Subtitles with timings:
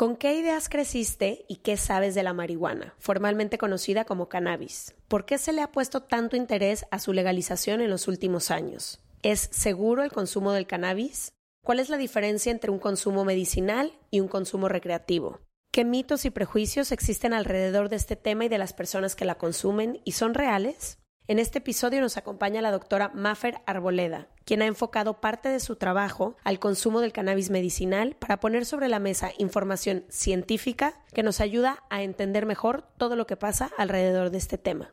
[0.00, 4.94] ¿Con qué ideas creciste y qué sabes de la marihuana, formalmente conocida como cannabis?
[5.08, 8.98] ¿Por qué se le ha puesto tanto interés a su legalización en los últimos años?
[9.22, 11.34] ¿Es seguro el consumo del cannabis?
[11.62, 15.40] ¿Cuál es la diferencia entre un consumo medicinal y un consumo recreativo?
[15.70, 19.34] ¿Qué mitos y prejuicios existen alrededor de este tema y de las personas que la
[19.34, 20.99] consumen y son reales?
[21.30, 25.76] En este episodio nos acompaña la doctora Maffer Arboleda, quien ha enfocado parte de su
[25.76, 31.40] trabajo al consumo del cannabis medicinal para poner sobre la mesa información científica que nos
[31.40, 34.92] ayuda a entender mejor todo lo que pasa alrededor de este tema.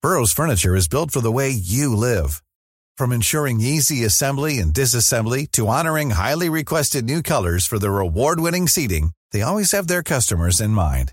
[0.00, 2.40] Burroughs Furniture is built for the way you live.
[2.96, 8.68] From ensuring easy assembly and disassembly to honoring highly requested new colors for their award-winning
[8.68, 11.12] seating, they always have their customers in mind.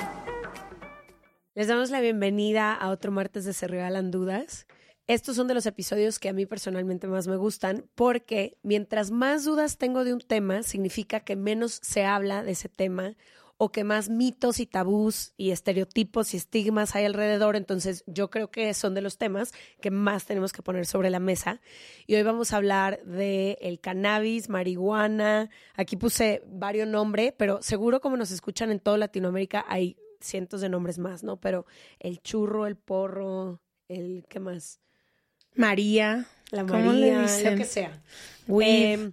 [1.53, 4.67] Les damos la bienvenida a otro martes de Se Regalan Dudas.
[5.07, 9.43] Estos son de los episodios que a mí personalmente más me gustan porque mientras más
[9.43, 13.17] dudas tengo de un tema, significa que menos se habla de ese tema
[13.57, 17.57] o que más mitos y tabús y estereotipos y estigmas hay alrededor.
[17.57, 19.51] Entonces yo creo que son de los temas
[19.81, 21.59] que más tenemos que poner sobre la mesa.
[22.07, 25.49] Y hoy vamos a hablar de el cannabis, marihuana.
[25.75, 30.69] Aquí puse varios nombres, pero seguro como nos escuchan en toda Latinoamérica hay cientos de
[30.69, 31.39] nombres más, ¿no?
[31.39, 31.65] Pero
[31.99, 34.79] el churro, el porro, el ¿qué más?
[35.55, 38.01] María, La ¿Cómo le María, lo que sea.
[38.61, 39.11] Eh,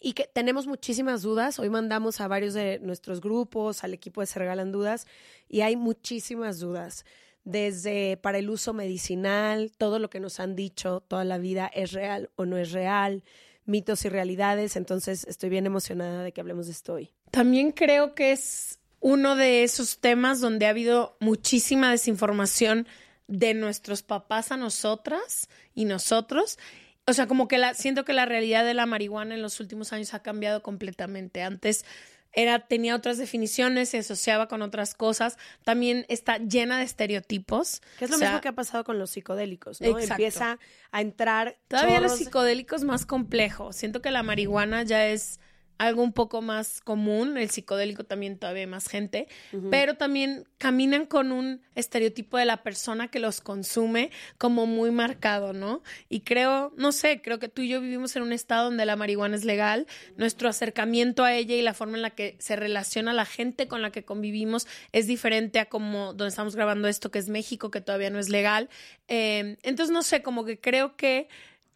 [0.00, 1.58] y que tenemos muchísimas dudas.
[1.58, 5.06] Hoy mandamos a varios de nuestros grupos, al equipo de Se Regalan Dudas,
[5.48, 7.04] y hay muchísimas dudas.
[7.44, 11.92] Desde para el uso medicinal, todo lo que nos han dicho toda la vida es
[11.92, 13.24] real o no es real,
[13.64, 14.76] mitos y realidades.
[14.76, 17.14] Entonces estoy bien emocionada de que hablemos de esto hoy.
[17.30, 22.86] También creo que es uno de esos temas donde ha habido muchísima desinformación
[23.26, 26.58] de nuestros papás a nosotras y nosotros.
[27.06, 29.92] O sea, como que la, siento que la realidad de la marihuana en los últimos
[29.92, 31.42] años ha cambiado completamente.
[31.42, 31.84] Antes
[32.32, 35.38] era, tenía otras definiciones, se asociaba con otras cosas.
[35.64, 37.80] También está llena de estereotipos.
[37.98, 39.88] Que es lo O sea, mismo que ha pasado con los psicodélicos, ¿no?
[39.88, 40.14] Exacto.
[40.14, 40.58] Empieza
[40.90, 43.76] a entrar Todavía los psicodélicos más complejos.
[43.76, 45.40] Siento que la marihuana ya es
[45.78, 49.28] algo un poco más común, el psicodélico también todavía hay más gente,
[49.70, 55.52] pero también caminan con un estereotipo de la persona que los consume como muy marcado,
[55.52, 55.82] ¿no?
[56.08, 58.96] Y creo, no sé, creo que tú y yo vivimos en un estado donde la
[58.96, 63.12] marihuana es legal, nuestro acercamiento a ella y la forma en la que se relaciona
[63.12, 67.20] la gente con la que convivimos es diferente a como donde estamos grabando esto, que
[67.20, 68.68] es México, que todavía no es legal.
[69.06, 71.28] Eh, entonces, no sé, como que creo que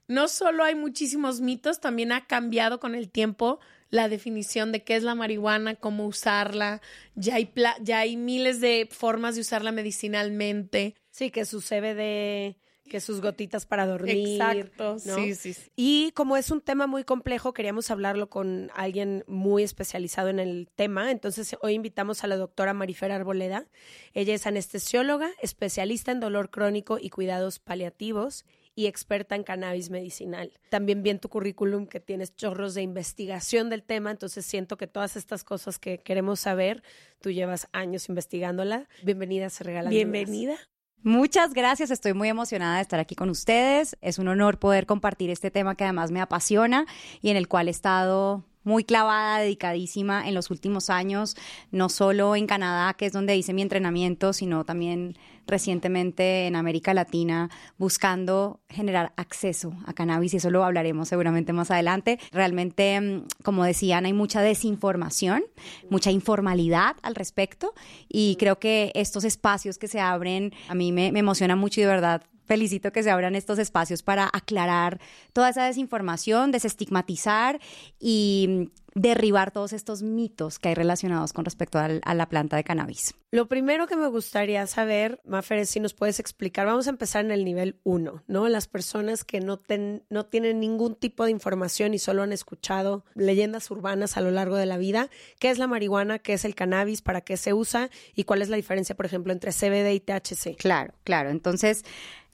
[0.09, 3.61] no solo hay muchísimos mitos, también ha cambiado con el tiempo
[3.93, 6.81] la definición de qué es la marihuana, cómo usarla.
[7.15, 10.95] Ya hay, pla- ya hay miles de formas de usarla medicinalmente.
[11.11, 12.57] Sí, que su CBD,
[12.89, 14.17] que sus gotitas para dormir.
[14.17, 15.15] Exacto, ¿no?
[15.17, 15.71] sí, sí, sí.
[15.77, 20.71] Y como es un tema muy complejo, queríamos hablarlo con alguien muy especializado en el
[20.75, 21.11] tema.
[21.11, 23.67] Entonces, hoy invitamos a la doctora Marifer Arboleda.
[24.15, 30.53] Ella es anestesióloga, especialista en dolor crónico y cuidados paliativos y experta en cannabis medicinal.
[30.71, 34.87] También vi en tu currículum que tienes chorros de investigación del tema, entonces siento que
[34.87, 36.83] todas estas cosas que queremos saber,
[37.21, 38.89] tú llevas años investigándola.
[39.03, 39.91] Bienvenida, se regalan.
[39.91, 40.57] Bienvenida.
[41.05, 43.97] Muchas gracias, estoy muy emocionada de estar aquí con ustedes.
[44.01, 46.87] Es un honor poder compartir este tema que además me apasiona
[47.21, 51.37] y en el cual he estado muy clavada, dedicadísima en los últimos años,
[51.71, 55.17] no solo en Canadá, que es donde hice mi entrenamiento, sino también
[55.47, 61.71] recientemente en América Latina, buscando generar acceso a cannabis, y eso lo hablaremos seguramente más
[61.71, 62.19] adelante.
[62.31, 65.43] Realmente, mm, como decían, hay mucha desinformación,
[65.91, 67.75] mucha informalidad al respecto,
[68.09, 71.89] y creo que estos espacios que se abren, a mí me, me mucho y de
[71.89, 75.01] verdad felicito que se abran estos espacios para aclarar
[75.33, 77.61] toda esa desinformación, desestigmatizar
[77.99, 82.65] y derribar todos estos mitos que hay relacionados con respecto al- a, la planta de
[82.65, 83.15] cannabis.
[83.31, 86.67] Lo primero que me gustaría saber, Mafer, es si nos puedes explicar.
[86.67, 88.49] Vamos a empezar en el nivel 1, ¿no?
[88.51, 93.07] Las personas que no, ten- no tienen ningún tipo de información y solo han escuchado
[93.15, 95.09] leyendas urbanas a lo largo de la vida.
[95.41, 96.19] ¿Qué es la marihuana?
[96.19, 97.01] ¿Qué es el cannabis?
[97.01, 97.89] ¿Para qué se usa?
[98.15, 100.57] ¿Y cuál es la diferencia, por ejemplo, entre CBD y THC?
[100.59, 101.31] Claro, claro.
[101.31, 101.83] Entonces,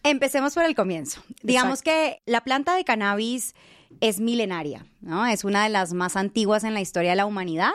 [0.02, 1.22] empecemos por el comienzo.
[1.42, 3.54] Digamos que la planta de cannabis
[4.00, 5.26] es milenaria, ¿no?
[5.26, 7.72] Es una de las más antiguas en la historia de la humanidad.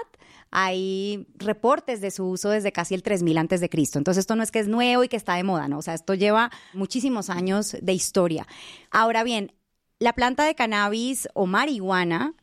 [0.51, 3.97] Hay reportes de su uso desde casi el 3000 antes de Cristo.
[3.97, 5.79] Entonces, esto no es que es nuevo y que está de moda, ¿no?
[5.79, 8.47] O sea, esto lleva muchísimos años de historia.
[8.91, 9.51] Ahora bien,
[9.99, 12.35] la planta de cannabis o marihuana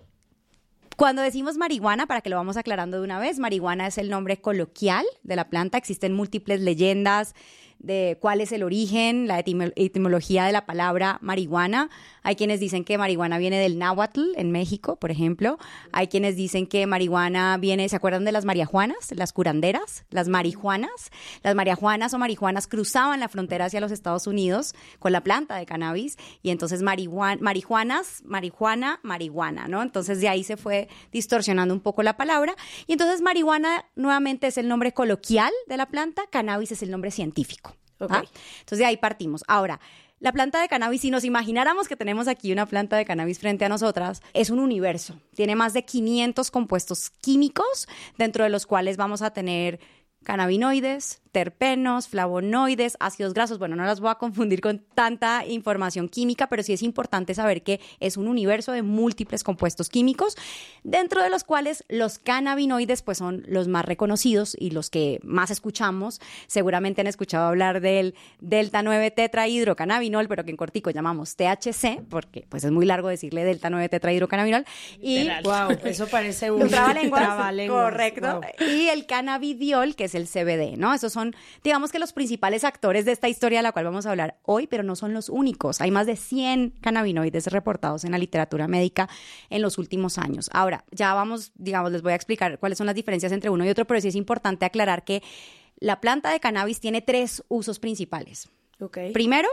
[1.01, 4.39] cuando decimos marihuana, para que lo vamos aclarando de una vez, marihuana es el nombre
[4.39, 5.79] coloquial de la planta.
[5.79, 7.35] Existen múltiples leyendas
[7.81, 11.91] de cuál es el origen, la etimo- etimología de la palabra marihuana.
[12.23, 15.59] Hay quienes dicen que marihuana viene del náhuatl en México, por ejemplo.
[15.91, 19.13] Hay quienes dicen que marihuana viene, ¿se acuerdan de las mariajuanas?
[19.13, 21.11] Las curanderas, las marihuanas.
[21.43, 25.65] Las mariajuanas o marihuanas cruzaban la frontera hacia los Estados Unidos con la planta de
[25.67, 29.83] cannabis y entonces marihuan- marihuanas, marihuana, marihuana, ¿no?
[29.83, 32.55] Entonces de ahí se fue distorsionando un poco la palabra
[32.87, 37.11] y entonces marihuana nuevamente es el nombre coloquial de la planta, cannabis es el nombre
[37.11, 37.70] científico.
[38.09, 38.25] ¿Ah?
[38.61, 39.45] Entonces de ahí partimos.
[39.49, 39.81] Ahora,
[40.21, 43.65] la planta de cannabis, si nos imagináramos que tenemos aquí una planta de cannabis frente
[43.65, 45.19] a nosotras, es un universo.
[45.35, 47.89] Tiene más de 500 compuestos químicos,
[48.19, 49.81] dentro de los cuales vamos a tener
[50.23, 53.59] cannabinoides, terpenos, flavonoides, ácidos grasos.
[53.59, 57.63] Bueno, no las voy a confundir con tanta información química, pero sí es importante saber
[57.63, 60.37] que es un universo de múltiples compuestos químicos,
[60.85, 65.51] dentro de los cuales los cannabinoides pues son los más reconocidos y los que más
[65.51, 66.21] escuchamos.
[66.47, 72.47] Seguramente han escuchado hablar del delta 9 tetrahidrocannabinol, pero que en cortico llamamos THC, porque
[72.49, 74.65] pues es muy largo decirle delta 9 tetrahidrocannabinol.
[75.01, 75.29] Y.
[75.43, 77.23] Wow, eso parece un un trabalenguas.
[77.23, 78.41] trabalenguas, Correcto.
[78.41, 78.67] wow.
[78.69, 80.93] Y el cannabidiol, que es el CBD, ¿no?
[80.95, 81.20] Esos son,
[81.63, 84.67] digamos que los principales actores de esta historia de la cual vamos a hablar hoy,
[84.67, 85.81] pero no son los únicos.
[85.81, 89.09] Hay más de 100 cannabinoides reportados en la literatura médica
[89.49, 90.51] en los últimos años.
[90.53, 93.69] Ahora, ya vamos, digamos, les voy a explicar cuáles son las diferencias entre uno y
[93.69, 95.23] otro, pero sí es importante aclarar que
[95.79, 98.49] la planta de cannabis tiene tres usos principales.
[99.13, 99.49] Primero,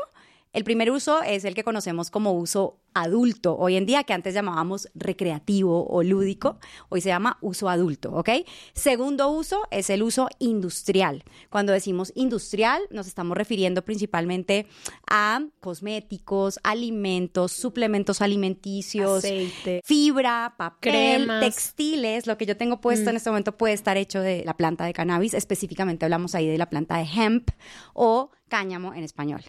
[0.58, 4.34] el primer uso es el que conocemos como uso adulto hoy en día, que antes
[4.34, 6.58] llamábamos recreativo o lúdico,
[6.90, 8.30] hoy se llama uso adulto, ¿ok?
[8.74, 11.24] Segundo uso es el uso industrial.
[11.52, 14.66] Cuando decimos industrial, nos estamos refiriendo principalmente
[15.08, 19.82] a cosméticos, alimentos, suplementos alimenticios, Aceite.
[19.86, 21.42] fibra, papel, Cremas.
[21.42, 22.26] textiles.
[22.26, 24.94] Lo que yo tengo puesto en este momento puede estar hecho de la planta de
[24.94, 25.36] cannabis.
[25.36, 27.52] Específicamente hablamos ahí de la planta de hemp
[27.94, 29.44] o cáñamo en español.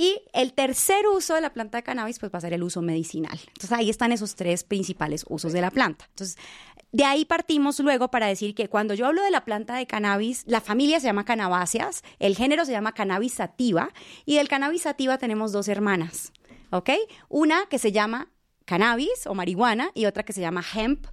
[0.00, 2.80] Y el tercer uso de la planta de cannabis pues va a ser el uso
[2.80, 3.38] medicinal.
[3.48, 6.06] Entonces ahí están esos tres principales usos de la planta.
[6.08, 6.38] Entonces
[6.90, 10.44] de ahí partimos luego para decir que cuando yo hablo de la planta de cannabis,
[10.46, 13.90] la familia se llama Cannabaceas, el género se llama Cannabis sativa
[14.24, 16.32] y del Cannabis sativa tenemos dos hermanas,
[16.70, 16.92] ¿ok?
[17.28, 18.32] Una que se llama
[18.64, 21.08] cannabis o marihuana y otra que se llama hemp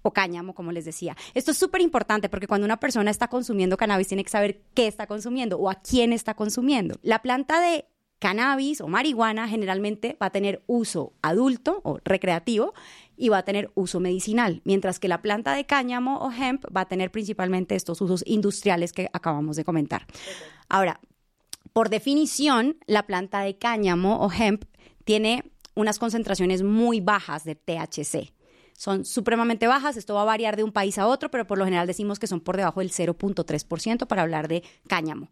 [0.00, 1.14] o cáñamo, como les decía.
[1.34, 4.86] Esto es súper importante porque cuando una persona está consumiendo cannabis tiene que saber qué
[4.86, 6.98] está consumiendo o a quién está consumiendo.
[7.02, 7.84] La planta de
[8.20, 12.74] cannabis o marihuana generalmente va a tener uso adulto o recreativo
[13.16, 16.82] y va a tener uso medicinal, mientras que la planta de cáñamo o hemp va
[16.82, 20.06] a tener principalmente estos usos industriales que acabamos de comentar.
[20.68, 21.00] Ahora,
[21.72, 24.64] por definición, la planta de cáñamo o hemp
[25.04, 28.32] tiene unas concentraciones muy bajas de THC.
[28.76, 31.64] Son supremamente bajas, esto va a variar de un país a otro, pero por lo
[31.64, 35.30] general decimos que son por debajo del 0.3% para hablar de cáñamo.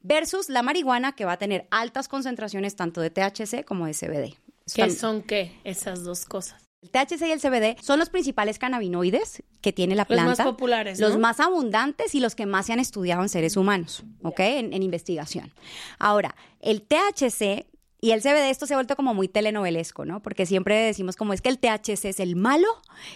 [0.00, 4.34] Versus la marihuana, que va a tener altas concentraciones tanto de THC como de CBD.
[4.74, 5.58] ¿Qué son qué?
[5.64, 6.62] Esas dos cosas.
[6.82, 10.44] el THC y el CBD son los principales cannabinoides que tiene la Los más planta.
[10.44, 14.40] populares, Los más abundantes y los que más se han estudiado en seres humanos, ¿ok?
[14.40, 15.52] En, en investigación.
[15.98, 17.66] Ahora, el THC
[18.00, 20.22] y el CBD, esto se ha vuelto como muy telenovelesco, ¿no?
[20.22, 22.68] Porque siempre decimos como es que el THC es el malo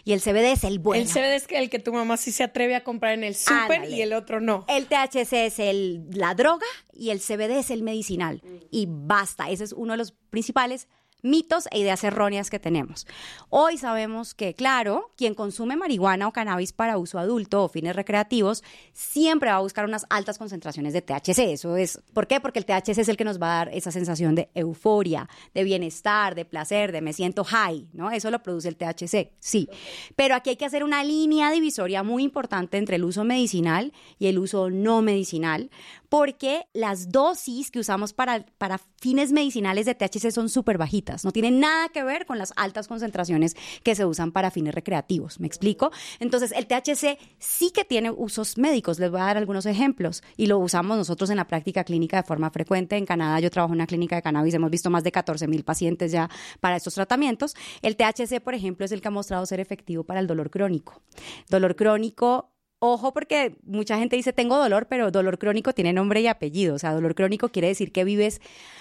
[0.05, 1.03] y el CBD es el bueno.
[1.03, 3.37] El CBD es que el que tu mamá sí se atreve a comprar en el
[3.37, 4.65] súper y el otro no.
[4.69, 8.43] El THC es el, la droga y el CBD es el medicinal.
[8.71, 10.89] Y basta, ese es uno de los principales.
[11.23, 13.07] Mitos e ideas erróneas que tenemos.
[13.49, 18.63] Hoy sabemos que, claro, quien consume marihuana o cannabis para uso adulto o fines recreativos
[18.93, 21.39] siempre va a buscar unas altas concentraciones de THC.
[21.53, 22.41] Eso es, ¿por qué?
[22.41, 25.65] Porque el THC es el que nos va a dar esa sensación de euforia, de
[25.65, 28.11] bienestar, de placer, de me siento high, ¿no?
[28.11, 29.69] Eso lo produce el THC, sí.
[30.17, 34.27] Pero aquí hay que hacer una línea divisoria muy importante entre el uso medicinal y
[34.27, 35.71] el uso no medicinal,
[36.13, 41.33] porque las dosis que usamos para, para fines medicinales de THC son súper bajitas, no
[41.33, 45.47] tienen nada que ver con las altas concentraciones que se usan para fines recreativos, ¿me
[45.47, 45.91] explico?
[46.21, 50.49] Entonces, el THC sí que tiene usos médicos, les voy a dar algunos ejemplos, y
[50.49, 52.99] lo usamos nosotros en la práctica clínica de forma frecuente.
[52.99, 55.65] En Canadá yo trabajo en una clínica de cannabis, hemos visto más de 14 mil
[55.65, 56.29] pacientes ya
[56.61, 57.55] para estos tratamientos.
[57.81, 61.01] El THC, por ejemplo, es el que ha mostrado ser efectivo para el dolor crónico.
[61.49, 62.53] Dolor crónico
[62.85, 66.75] Ojo porque mucha gente dice tengo dolor, pero dolor crónico tiene nombre y apellido.
[66.75, 68.41] O sea, dolor crónico quiere decir que vives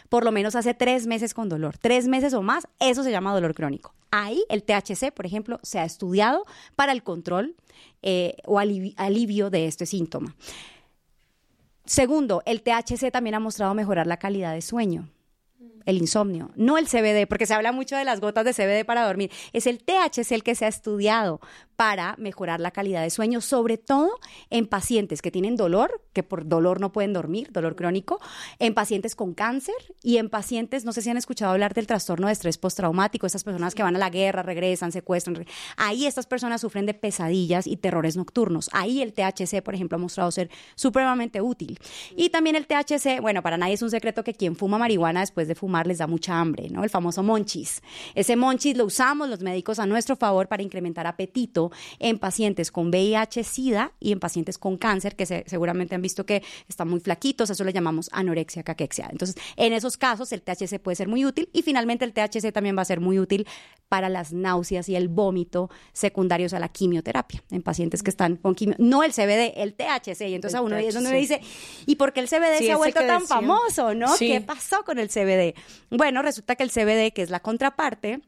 [0.10, 1.78] por lo menos hace tres meses con dolor.
[1.78, 3.94] Tres meses o más, eso se llama dolor crónico.
[4.10, 7.56] Ahí el THC, por ejemplo, se ha estudiado para el control
[8.02, 10.36] eh, o alivio de este síntoma.
[11.86, 15.10] Segundo, el THC también ha mostrado mejorar la calidad de sueño
[15.86, 19.06] el insomnio, no el CBD, porque se habla mucho de las gotas de CBD para
[19.06, 19.32] dormir.
[19.54, 21.40] Es el THC el que se ha estudiado
[21.82, 24.20] para mejorar la calidad de sueño, sobre todo
[24.52, 28.20] en pacientes que tienen dolor, que por dolor no pueden dormir, dolor crónico,
[28.60, 29.74] en pacientes con cáncer
[30.04, 33.44] y en pacientes, no sé si han escuchado hablar del trastorno de estrés postraumático, estas
[33.44, 35.44] personas que van a la guerra, regresan, secuestran.
[35.76, 38.70] Ahí estas personas sufren de pesadillas y terrores nocturnos.
[38.74, 41.80] Ahí el THC, por ejemplo, ha mostrado ser supremamente útil.
[42.16, 45.48] Y también el THC, bueno, para nadie es un secreto que quien fuma marihuana después
[45.48, 46.84] de fumar les da mucha hambre, ¿no?
[46.84, 47.82] El famoso monchis.
[48.16, 52.92] Ese monchis lo usamos los médicos a nuestro favor para incrementar apetito en pacientes con
[52.92, 57.64] VIH-Sida y en pacientes con cáncer, que seguramente han visto que están muy flaquitos, eso
[57.64, 59.08] le llamamos anorexia caquexia.
[59.12, 62.78] Entonces, en esos casos el THC puede ser muy útil y finalmente el THC también
[62.78, 63.48] va a ser muy útil
[63.90, 68.56] para las náuseas y el vómito secundarios a la quimioterapia en pacientes que están con
[68.56, 68.76] quimio.
[68.80, 70.22] No el CBD, el THC.
[70.30, 71.42] Y entonces a uno es donde me dice,
[71.86, 74.08] ¿y por qué el CBD se ha vuelto tan famoso, no?
[74.18, 75.56] ¿Qué pasó con el CBD?
[75.90, 78.22] Bueno, resulta que el CBD, que es la contraparte,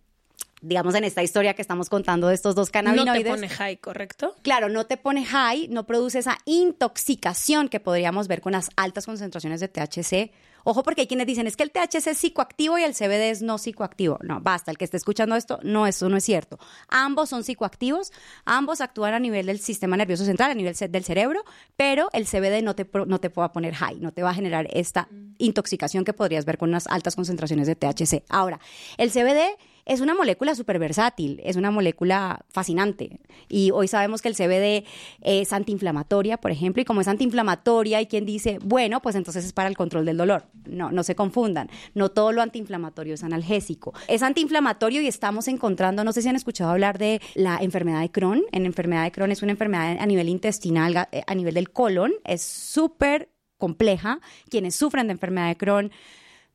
[0.62, 3.26] digamos, en esta historia que estamos contando de estos dos cannabinoides.
[3.26, 4.36] No te pone high, ¿correcto?
[4.42, 9.06] Claro, no te pone high, no produce esa intoxicación que podríamos ver con las altas
[9.06, 10.32] concentraciones de THC.
[10.64, 13.42] Ojo, porque hay quienes dicen, es que el THC es psicoactivo y el CBD es
[13.42, 14.20] no psicoactivo.
[14.22, 16.58] No, basta, el que esté escuchando esto, no, eso no es cierto.
[16.90, 18.12] Ambos son psicoactivos,
[18.46, 21.44] ambos actúan a nivel del sistema nervioso central, a nivel del cerebro,
[21.76, 24.34] pero el CBD no te, no te va a poner high, no te va a
[24.34, 28.24] generar esta intoxicación que podrías ver con unas altas concentraciones de THC.
[28.30, 28.60] Ahora,
[28.98, 33.20] el CBD es una molécula súper versátil, es una molécula fascinante.
[33.50, 34.86] Y hoy sabemos que el CBD
[35.22, 39.54] es antiinflamatoria, por ejemplo, y como es antiinflamatoria, hay quien dice, bueno, pues entonces es
[39.54, 40.46] para el control del dolor.
[40.66, 41.70] No, no se confundan.
[41.94, 43.94] No todo lo antiinflamatorio es analgésico.
[44.08, 48.12] Es antiinflamatorio y estamos encontrando, no sé si han escuchado hablar de la enfermedad de
[48.12, 48.44] Crohn.
[48.52, 52.42] En enfermedad de Crohn es una enfermedad a nivel intestinal, a nivel del colon, es
[52.42, 54.20] súper compleja.
[54.50, 55.92] Quienes sufren de enfermedad de Crohn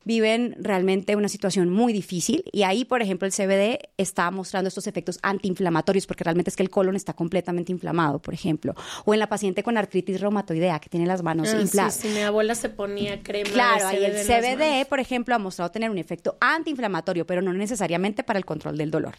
[0.05, 4.87] viven realmente una situación muy difícil y ahí, por ejemplo, el CBD está mostrando estos
[4.87, 8.75] efectos antiinflamatorios porque realmente es que el colon está completamente inflamado, por ejemplo,
[9.05, 11.95] o en la paciente con artritis reumatoidea que tiene las manos ah, infladas.
[11.95, 13.49] Sí, mi abuela se ponía crema.
[13.51, 18.23] Claro, ahí el CBD, por ejemplo, ha mostrado tener un efecto antiinflamatorio, pero no necesariamente
[18.23, 19.15] para el control del dolor.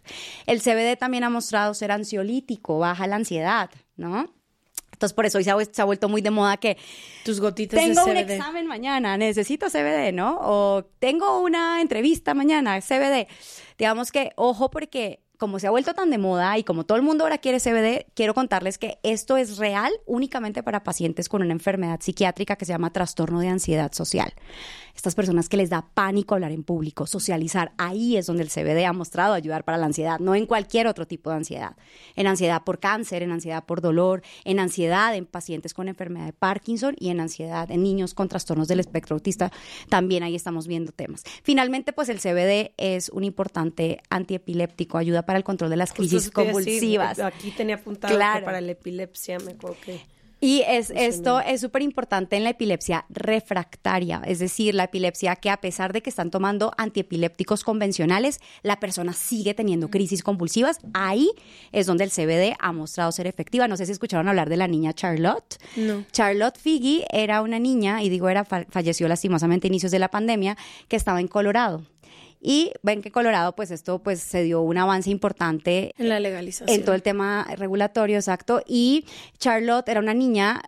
[0.46, 4.39] El CBD también ha mostrado ser ansiolítico, baja la ansiedad, ¿no?
[5.00, 6.76] Entonces, por eso hoy se ha, vuelto muy de moda que
[7.24, 10.36] tus gotitas tengo un examen mañana, necesito CBD, ¿no?
[10.42, 13.26] O tengo una entrevista mañana, CBD.
[13.78, 17.02] Digamos que, ojo, porque como se ha vuelto tan de moda y como todo el
[17.02, 21.52] mundo ahora quiere CBD, quiero contarles que esto es real únicamente para pacientes con una
[21.52, 24.34] enfermedad psiquiátrica que se llama trastorno de ansiedad social
[24.94, 28.84] estas personas que les da pánico hablar en público, socializar, ahí es donde el CBD
[28.84, 31.76] ha mostrado ayudar para la ansiedad, no en cualquier otro tipo de ansiedad.
[32.16, 36.32] En ansiedad por cáncer, en ansiedad por dolor, en ansiedad en pacientes con enfermedad de
[36.32, 39.50] Parkinson y en ansiedad en niños con trastornos del espectro autista,
[39.88, 41.22] también ahí estamos viendo temas.
[41.42, 46.30] Finalmente, pues el CBD es un importante antiepiléptico, ayuda para el control de las crisis
[46.30, 47.18] convulsivas.
[47.18, 50.00] aquí tenía apuntado que para la epilepsia, me acuerdo que
[50.40, 55.50] y es, esto es súper importante en la epilepsia refractaria, es decir, la epilepsia que
[55.50, 60.78] a pesar de que están tomando antiepilépticos convencionales, la persona sigue teniendo crisis convulsivas.
[60.94, 61.30] Ahí
[61.72, 63.68] es donde el CBD ha mostrado ser efectiva.
[63.68, 65.58] No sé si escucharon hablar de la niña Charlotte.
[65.76, 66.04] No.
[66.10, 70.56] Charlotte Figgy era una niña, y digo era, falleció lastimosamente a inicios de la pandemia,
[70.88, 71.82] que estaba en Colorado.
[72.40, 76.74] Y ven que Colorado, pues esto pues se dio un avance importante en la legalización.
[76.74, 78.62] En todo el tema regulatorio, exacto.
[78.66, 79.04] Y
[79.38, 80.62] Charlotte era una niña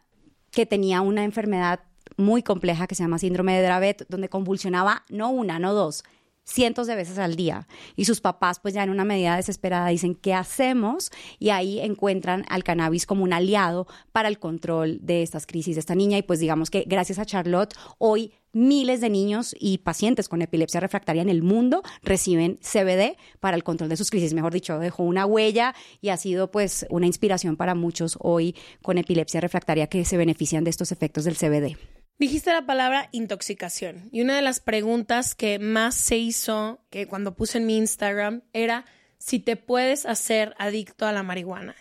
[0.51, 1.81] que tenía una enfermedad
[2.17, 6.05] muy compleja que se llama síndrome de Dravet, donde convulsionaba no una, no dos,
[6.45, 10.15] cientos de veces al día y sus papás pues ya en una medida desesperada dicen
[10.15, 11.11] ¿qué hacemos?
[11.39, 15.81] y ahí encuentran al cannabis como un aliado para el control de estas crisis de
[15.81, 20.29] esta niña y pues digamos que gracias a Charlotte hoy miles de niños y pacientes
[20.29, 24.35] con epilepsia refractaria en el mundo reciben CBD para el control de sus crisis.
[24.35, 28.99] Mejor dicho, dejó una huella y ha sido pues una inspiración para muchos hoy con
[28.99, 31.77] epilepsia refractaria que se benefician de estos efectos del CBD.
[32.19, 37.35] Dijiste la palabra intoxicación y una de las preguntas que más se hizo que cuando
[37.35, 38.85] puse en mi Instagram era
[39.19, 41.75] si te puedes hacer adicto a la marihuana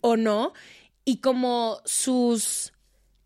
[0.00, 0.52] o no
[1.04, 2.73] y como sus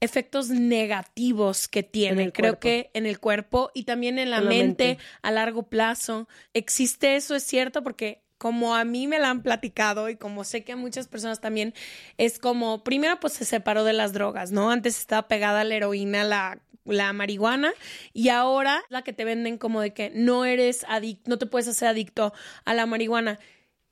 [0.01, 2.61] efectos negativos que tiene, creo cuerpo.
[2.61, 5.05] que en el cuerpo y también en la, En la mente, mente.
[5.23, 6.29] a largo plazo.
[6.55, 7.35] ¿Existe eso?
[7.35, 7.83] ¿Es cierto?
[7.83, 11.41] Porque como a mí me la han platicado y como sé que a muchas personas
[11.41, 11.75] también,
[12.19, 14.71] es como, primero pues se separó de las drogas, ¿no?
[14.71, 17.73] Antes estaba pegada a la heroína, la, la marihuana
[18.13, 21.67] y ahora la que te venden como de que no eres adicto, no te puedes
[21.69, 22.33] hacer adicto
[22.65, 23.41] a la marihuana.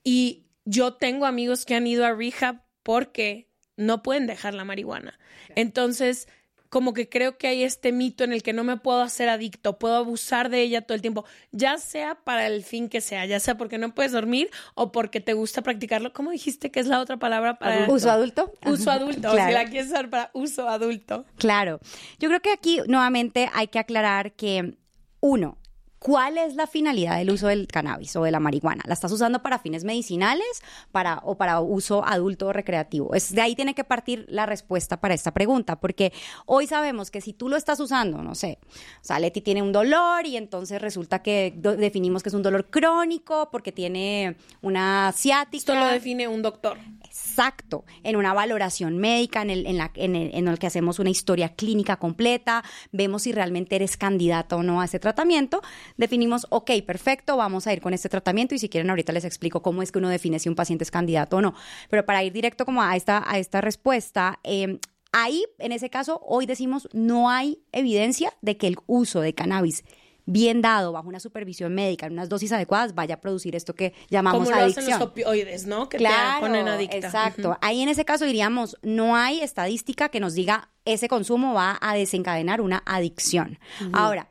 [0.04, 3.45] Y yo tengo amigos que han ido a rehab porque
[3.76, 5.18] no pueden dejar la marihuana.
[5.54, 6.28] Entonces,
[6.68, 9.78] como que creo que hay este mito en el que no me puedo hacer adicto,
[9.78, 13.38] puedo abusar de ella todo el tiempo, ya sea para el fin que sea, ya
[13.38, 16.12] sea porque no puedes dormir o porque te gusta practicarlo.
[16.12, 18.52] ¿Cómo dijiste que es la otra palabra para ¿Uso adulto?
[18.66, 19.46] Uso adulto, Claro.
[19.48, 21.24] si la quieres usar para uso adulto.
[21.38, 21.78] Claro.
[22.18, 24.74] Yo creo que aquí nuevamente hay que aclarar que,
[25.20, 25.58] uno,
[25.98, 28.82] ¿cuál es la finalidad del uso del cannabis o de la marihuana?
[28.86, 30.62] ¿La estás usando para fines medicinales
[30.92, 33.14] para, o para uso adulto o recreativo?
[33.14, 36.12] Es, de ahí tiene que partir la respuesta para esta pregunta, porque
[36.46, 38.58] hoy sabemos que si tú lo estás usando, no sé,
[39.02, 42.70] o sea, Leti tiene un dolor y entonces resulta que definimos que es un dolor
[42.70, 45.56] crónico porque tiene una ciática.
[45.56, 46.78] Esto lo define un doctor.
[47.04, 50.98] Exacto, en una valoración médica, en el, en, la, en, el, en el que hacemos
[50.98, 55.62] una historia clínica completa, vemos si realmente eres candidato o no a ese tratamiento,
[55.96, 59.62] definimos, ok, perfecto, vamos a ir con este tratamiento y si quieren ahorita les explico
[59.62, 61.54] cómo es que uno define si un paciente es candidato o no.
[61.90, 64.78] Pero para ir directo como a esta, a esta respuesta, eh,
[65.12, 69.84] ahí, en ese caso, hoy decimos, no hay evidencia de que el uso de cannabis
[70.28, 73.94] bien dado, bajo una supervisión médica, en unas dosis adecuadas, vaya a producir esto que
[74.10, 74.98] llamamos Como lo hacen adicción.
[74.98, 75.88] los opioides, ¿no?
[75.88, 76.96] Que Claro, te ponen adicta.
[76.96, 77.56] exacto.
[77.60, 81.94] Ahí en ese caso diríamos, no hay estadística que nos diga ese consumo va a
[81.94, 83.60] desencadenar una adicción.
[83.92, 84.28] Ahora,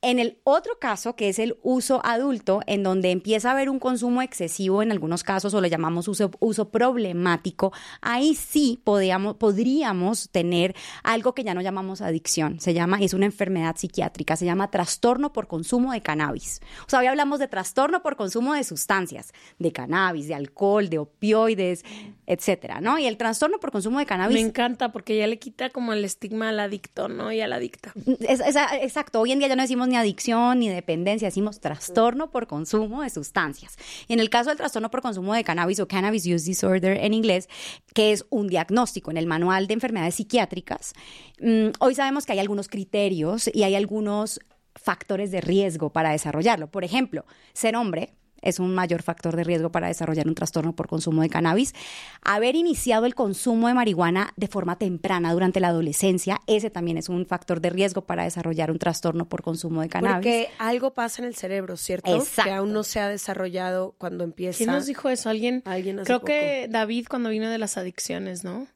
[0.00, 3.80] en el otro caso, que es el uso adulto, en donde empieza a haber un
[3.80, 10.30] consumo excesivo en algunos casos, o le llamamos uso, uso problemático, ahí sí podíamos, podríamos
[10.30, 12.60] tener algo que ya no llamamos adicción.
[12.60, 16.60] Se llama, es una enfermedad psiquiátrica, se llama trastorno por consumo de cannabis.
[16.86, 20.98] O sea, hoy hablamos de trastorno por consumo de sustancias, de cannabis, de alcohol, de
[20.98, 21.84] opioides,
[22.26, 23.00] etcétera, ¿no?
[23.00, 24.34] Y el trastorno por consumo de cannabis.
[24.34, 27.32] Me encanta porque ya le quita como el estigma al adicto, ¿no?
[27.32, 27.92] Y a la adicta.
[28.20, 32.30] Es- es- exacto, hoy en día ya no decimos ni adicción ni dependencia, decimos trastorno
[32.30, 33.76] por consumo de sustancias.
[34.06, 37.14] Y en el caso del trastorno por consumo de cannabis o cannabis use disorder en
[37.14, 37.48] inglés,
[37.94, 40.94] que es un diagnóstico en el manual de enfermedades psiquiátricas,
[41.40, 44.40] mm, hoy sabemos que hay algunos criterios y hay algunos
[44.74, 46.70] factores de riesgo para desarrollarlo.
[46.70, 50.88] Por ejemplo, ser hombre es un mayor factor de riesgo para desarrollar un trastorno por
[50.88, 51.74] consumo de cannabis.
[52.22, 57.08] Haber iniciado el consumo de marihuana de forma temprana durante la adolescencia, ese también es
[57.08, 60.16] un factor de riesgo para desarrollar un trastorno por consumo de cannabis.
[60.16, 62.14] Porque algo pasa en el cerebro, ¿cierto?
[62.14, 62.50] Exacto.
[62.50, 64.58] Que aún no se ha desarrollado cuando empieza.
[64.58, 65.28] ¿Quién nos dijo eso?
[65.28, 65.62] Alguien.
[65.64, 66.26] Alguien hace Creo poco.
[66.26, 68.66] que David cuando vino de las adicciones, ¿no?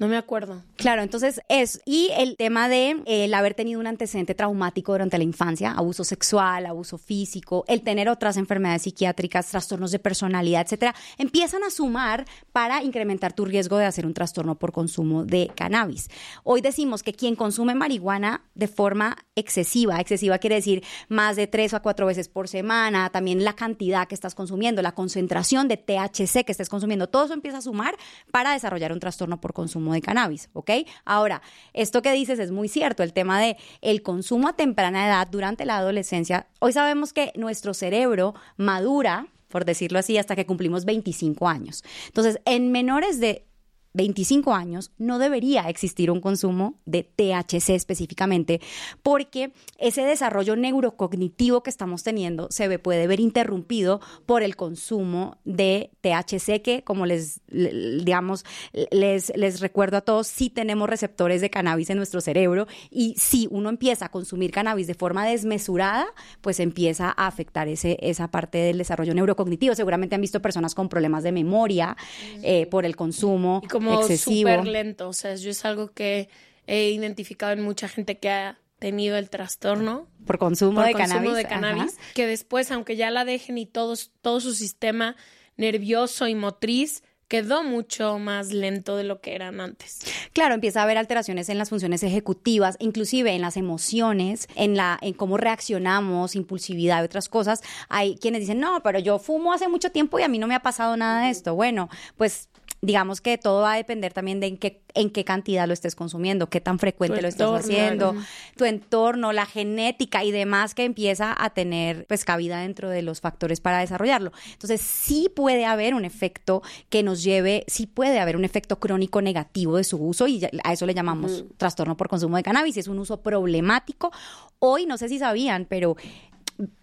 [0.00, 0.62] No me acuerdo.
[0.76, 5.24] Claro, entonces es, y el tema de el haber tenido un antecedente traumático durante la
[5.24, 11.64] infancia, abuso sexual, abuso físico, el tener otras enfermedades psiquiátricas, trastornos de personalidad, etcétera, empiezan
[11.64, 16.08] a sumar para incrementar tu riesgo de hacer un trastorno por consumo de cannabis.
[16.44, 21.74] Hoy decimos que quien consume marihuana de forma excesiva, excesiva quiere decir más de tres
[21.74, 26.42] o cuatro veces por semana, también la cantidad que estás consumiendo, la concentración de THC
[26.46, 27.96] que estés consumiendo, todo eso empieza a sumar
[28.30, 30.70] para desarrollar un trastorno por consumo de cannabis, ¿ok?
[31.04, 35.28] Ahora, esto que dices es muy cierto, el tema de el consumo a temprana edad
[35.30, 36.46] durante la adolescencia.
[36.58, 41.84] Hoy sabemos que nuestro cerebro madura, por decirlo así, hasta que cumplimos 25 años.
[42.06, 43.44] Entonces, en menores de
[43.92, 48.60] 25 años no debería existir un consumo de THC específicamente
[49.02, 55.38] porque ese desarrollo neurocognitivo que estamos teniendo se ve- puede ver interrumpido por el consumo
[55.44, 58.44] de THC que como les le- digamos
[58.92, 63.48] les, les recuerdo a todos sí tenemos receptores de cannabis en nuestro cerebro y si
[63.50, 66.06] uno empieza a consumir cannabis de forma desmesurada
[66.40, 69.74] pues empieza a afectar ese, esa parte del desarrollo neurocognitivo.
[69.74, 71.96] Seguramente han visto personas con problemas de memoria
[72.42, 75.08] eh, por el consumo Y como súper lento.
[75.08, 76.28] O sea, yo es algo que
[76.66, 81.14] he identificado en mucha gente que ha tenido el trastorno por consumo por de consumo
[81.18, 81.36] cannabis.
[81.36, 82.12] de cannabis, Ajá.
[82.14, 85.16] que después, aunque ya la dejen y todo, todo su sistema
[85.56, 90.00] nervioso y motriz quedó mucho más lento de lo que eran antes.
[90.32, 94.98] Claro, empieza a haber alteraciones en las funciones ejecutivas, inclusive en las emociones, en la
[95.00, 97.60] en cómo reaccionamos, impulsividad y otras cosas.
[97.88, 100.56] Hay quienes dicen, "No, pero yo fumo hace mucho tiempo y a mí no me
[100.56, 102.48] ha pasado nada de esto." Bueno, pues
[102.82, 105.94] digamos que todo va a depender también de en qué, en qué cantidad lo estés
[105.94, 108.20] consumiendo, qué tan frecuente Tu lo estás entorno, haciendo, ujú.
[108.56, 113.20] tu entorno, la genética y demás que empieza a tener pues cabida dentro de los
[113.20, 114.32] factores para desarrollarlo.
[114.52, 119.20] Entonces sí puede haber un efecto que nos lleve, sí puede haber un efecto crónico
[119.20, 122.78] negativo de su uso y a eso le llamamos trastorno por consumo de cannabis.
[122.78, 124.10] Es un uso problemático.
[124.58, 125.96] Hoy no sé si sabían, pero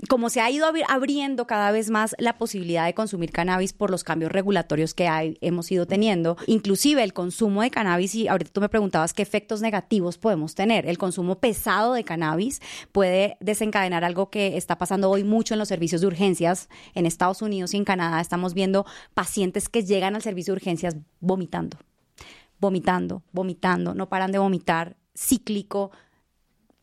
[0.09, 3.91] como se ha ido abri- abriendo cada vez más la posibilidad de consumir cannabis por
[3.91, 8.51] los cambios regulatorios que hay- hemos ido teniendo, inclusive el consumo de cannabis, y ahorita
[8.51, 10.85] tú me preguntabas qué efectos negativos podemos tener.
[10.85, 12.61] El consumo pesado de cannabis
[12.91, 17.41] puede desencadenar algo que está pasando hoy mucho en los servicios de urgencias en Estados
[17.41, 18.21] Unidos y en Canadá.
[18.21, 21.77] Estamos viendo pacientes que llegan al servicio de urgencias vomitando,
[22.59, 25.91] vomitando, vomitando, no paran de vomitar, cíclico,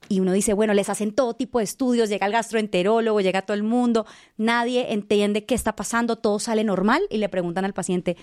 [0.08, 3.56] y uno dice, bueno, les hacen todo tipo de estudios, llega el gastroenterólogo, llega todo
[3.56, 8.16] el mundo, nadie entiende qué está pasando, todo sale normal y le preguntan al paciente,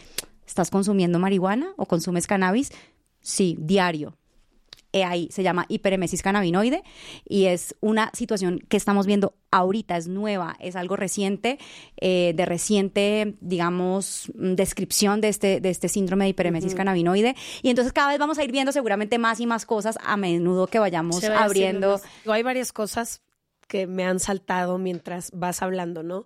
[0.45, 2.71] ¿estás consumiendo marihuana o consumes cannabis?
[3.21, 4.17] Sí, diario.
[4.93, 6.83] Ahí se llama hiperemesis cannabinoide
[7.27, 11.59] y es una situación que estamos viendo ahorita, es nueva, es algo reciente,
[11.97, 17.35] eh, de reciente, digamos, mm, descripción de este, de este síndrome de hiperemesis cannabinoide.
[17.61, 20.67] Y entonces cada vez vamos a ir viendo seguramente más y más cosas a menudo
[20.67, 22.01] que vayamos va abriendo.
[22.25, 23.21] Hay varias cosas
[23.67, 26.25] que me han saltado mientras vas hablando, ¿no?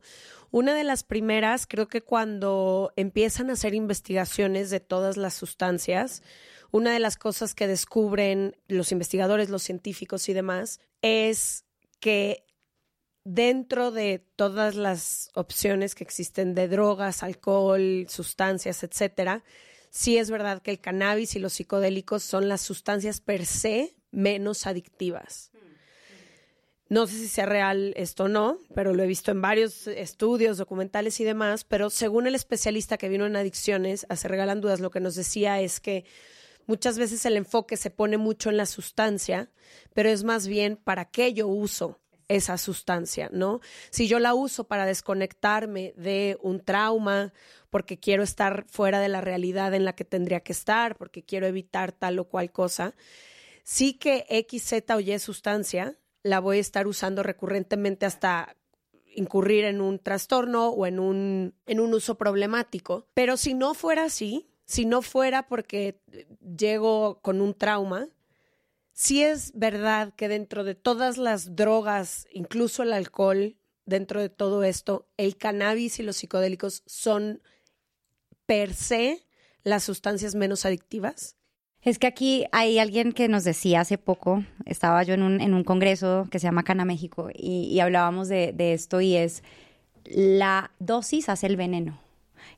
[0.52, 6.24] Una de las primeras, creo que cuando empiezan a hacer investigaciones de todas las sustancias,
[6.72, 11.66] una de las cosas que descubren los investigadores, los científicos y demás, es
[12.00, 12.46] que
[13.24, 19.44] dentro de todas las opciones que existen de drogas, alcohol, sustancias, etcétera,
[19.90, 24.68] sí es verdad que el cannabis y los psicodélicos son las sustancias per se menos
[24.68, 25.52] adictivas.
[26.88, 30.58] No sé si sea real esto o no, pero lo he visto en varios estudios,
[30.58, 34.80] documentales y demás, pero según el especialista que vino en adicciones, a Se Regalan Dudas,
[34.80, 36.06] lo que nos decía es que
[36.68, 39.50] muchas veces el enfoque se pone mucho en la sustancia,
[39.94, 43.62] pero es más bien para qué yo uso esa sustancia, ¿no?
[43.92, 47.34] Si yo la uso para desconectarme de un trauma,
[47.70, 51.46] porque quiero estar fuera de la realidad en la que tendría que estar, porque quiero
[51.46, 52.96] evitar tal o cual cosa,
[53.64, 58.56] sí que X, Z o Y sustancia la voy a estar usando recurrentemente hasta
[59.16, 63.08] incurrir en un trastorno o en un, en un uso problemático.
[63.14, 66.00] Pero si no fuera así, si no fuera porque
[66.58, 68.10] llego con un trauma,
[68.92, 74.64] sí es verdad que dentro de todas las drogas, incluso el alcohol, dentro de todo
[74.64, 77.42] esto, el cannabis y los psicodélicos son
[78.46, 79.24] per se
[79.64, 81.36] las sustancias menos adictivas.
[81.82, 85.54] Es que aquí hay alguien que nos decía hace poco, estaba yo en un, en
[85.54, 89.44] un congreso que se llama Cana México y, hablábamos de, de esto y es
[90.06, 92.05] la dosis hace el veneno.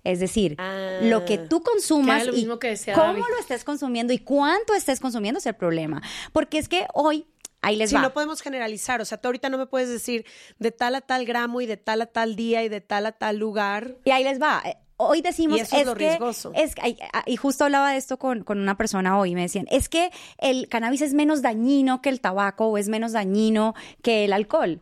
[0.03, 0.99] Es decir, Ah.
[1.01, 3.23] lo que tú consumas Que era lo y mismo que decía cómo David.
[3.29, 6.01] lo estés consumiendo y cuánto estés consumiendo es el problema.
[6.33, 7.25] Porque es que hoy,
[7.61, 8.01] ahí les Sí, va.
[8.01, 9.01] no podemos generalizar.
[9.01, 10.25] O sea, tú ahorita no me puedes decir
[10.59, 13.11] de tal a tal gramo y de tal a tal día y de tal a
[13.11, 13.95] tal lugar.
[14.05, 14.61] Y ahí les va.
[14.65, 16.51] Eh, Hoy decimos Y eso es lo que, riesgoso.
[16.55, 16.73] es
[17.13, 20.09] ah, y justo hablaba de esto con, con una persona hoy, me decían, es que
[20.39, 24.81] el cannabis es menos dañino que el tabaco o es menos dañino que el alcohol.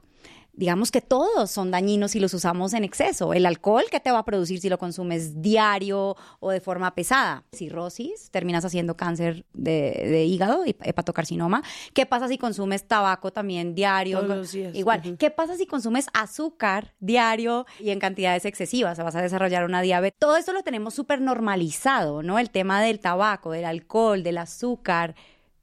[0.58, 3.34] Digamos que todos son dañinos si los usamos en exceso.
[3.34, 7.44] El alcohol, ¿qué te va a producir si lo consumes diario o de forma pesada?
[7.54, 9.72] Cirrosis, terminas haciendo cáncer de,
[10.10, 11.62] de hígado, hep- hepatocarcinoma.
[11.94, 14.22] ¿Qué pasa si consumes tabaco también diario?
[14.22, 14.74] Todos los días.
[14.76, 15.18] Igual.
[15.18, 18.98] ¿Qué pasa si consumes azúcar diario y en cantidades excesivas?
[18.98, 20.18] Vas a desarrollar una diabetes.
[20.18, 22.40] Todo esto lo tenemos súper normalizado, ¿no?
[22.40, 25.16] El tema del tabaco, del alcohol, del azúcar,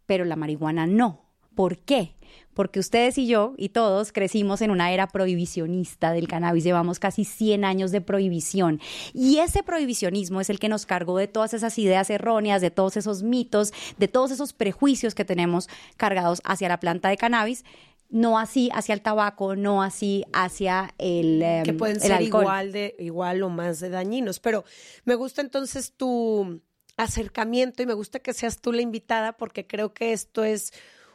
[0.04, 1.22] pero la marihuana no.
[1.54, 2.14] ¿Por qué?
[2.54, 6.64] Porque ustedes y yo y todos crecimos en una era prohibicionista del cannabis.
[6.64, 8.80] Llevamos casi 100 años de prohibición.
[9.12, 12.96] Y ese prohibicionismo es el que nos cargó de todas esas ideas erróneas, de todos
[12.96, 17.64] esos mitos, de todos esos prejuicios que tenemos cargados hacia la planta de cannabis
[18.12, 22.42] no así hacia el tabaco, no así hacia el, em, que pueden el ser alcohol.
[22.42, 24.38] igual de igual o más de dañinos.
[24.38, 24.64] Pero
[25.04, 26.60] me gusta entonces tu
[26.96, 30.72] acercamiento y me gusta que seas tú la invitada porque creo que esto es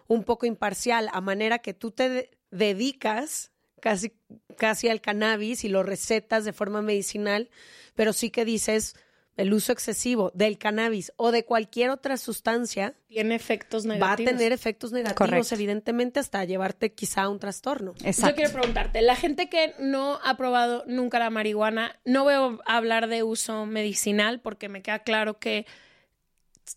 [0.07, 4.11] un poco imparcial a manera que tú te de- dedicas casi
[4.57, 7.49] casi al cannabis y lo recetas de forma medicinal,
[7.95, 8.95] pero sí que dices
[9.35, 14.31] el uso excesivo del cannabis o de cualquier otra sustancia Tiene efectos va a negativos.
[14.33, 15.53] tener efectos negativos, Correcto.
[15.53, 17.93] evidentemente, hasta llevarte quizá a un trastorno.
[18.03, 18.29] Exacto.
[18.31, 22.75] Yo quiero preguntarte, la gente que no ha probado nunca la marihuana, no voy a
[22.77, 25.67] hablar de uso medicinal porque me queda claro que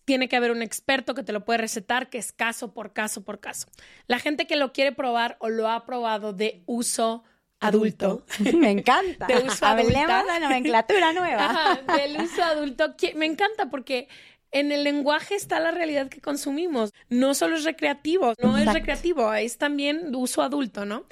[0.05, 3.25] tiene que haber un experto que te lo puede recetar, que es caso por caso
[3.25, 3.67] por caso.
[4.07, 7.25] La gente que lo quiere probar o lo ha probado de uso
[7.61, 8.25] adulto,
[8.57, 9.27] Me encanta.
[9.27, 11.45] De uso Hablemos de nomenclatura nueva.
[11.45, 14.09] Ajá, del uso adulto, me encanta porque
[14.51, 16.93] en el lenguaje está la realidad que consumimos.
[17.09, 21.05] No solo es recreativo, no es recreativo, es también uso adulto, ¿no?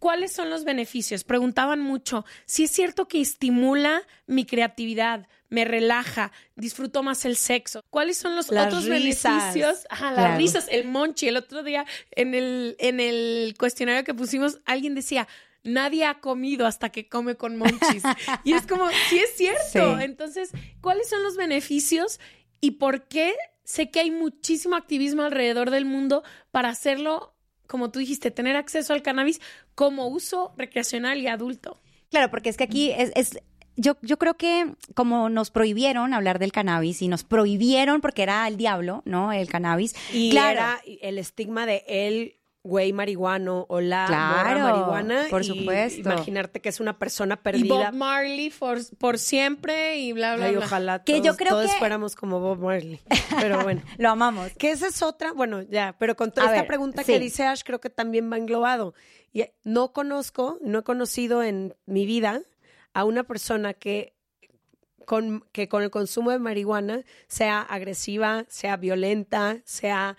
[0.00, 1.22] ¿Cuáles son los beneficios?
[1.22, 2.24] Preguntaban mucho.
[2.46, 7.82] Si es cierto que estimula mi creatividad, me relaja, disfruto más el sexo.
[7.90, 9.54] ¿Cuáles son los Las otros risas.
[9.54, 9.86] beneficios?
[9.90, 10.36] Ajá, las Claro.
[10.38, 11.28] risas, el monchi.
[11.28, 15.28] El otro día en el, en el cuestionario que pusimos, alguien decía,
[15.62, 18.02] nadie ha comido hasta que come con monchis.
[18.44, 19.98] y es como, sí es cierto.
[19.98, 20.02] Sí.
[20.04, 22.20] Entonces, ¿cuáles son los beneficios
[22.60, 23.34] y por qué?
[23.64, 27.36] Sé que hay muchísimo activismo alrededor del mundo para hacerlo,
[27.70, 29.40] como tú dijiste, tener acceso al cannabis
[29.74, 31.80] como uso recreacional y adulto.
[32.10, 33.38] Claro, porque es que aquí es, es-
[33.76, 38.46] yo, yo creo que como nos prohibieron hablar del cannabis y nos prohibieron porque era
[38.48, 39.32] el diablo, ¿no?
[39.32, 39.94] El cannabis.
[40.12, 45.26] Y claro, era el estigma de el güey marihuano o la Claro, morra marihuana.
[45.30, 46.00] por y supuesto.
[46.00, 47.90] Imaginarte que es una persona Y perdida.
[47.90, 50.66] Bob Marley por, por siempre y bla, bla, Ay, bla.
[50.66, 53.00] ojalá Que todos, yo creo todos que- fuéramos como Bob Marley.
[53.40, 53.82] Pero bueno.
[53.96, 54.50] lo amamos.
[54.58, 57.12] Que esa es otra, bueno, ya, pero con toda A esta ver, pregunta sí.
[57.12, 58.92] que dice Ash, creo que también va englobado.
[59.32, 62.42] Y no conozco, no he conocido en mi vida
[62.92, 64.14] a una persona que
[65.06, 70.16] con, que con el consumo de marihuana sea agresiva, sea violenta, sea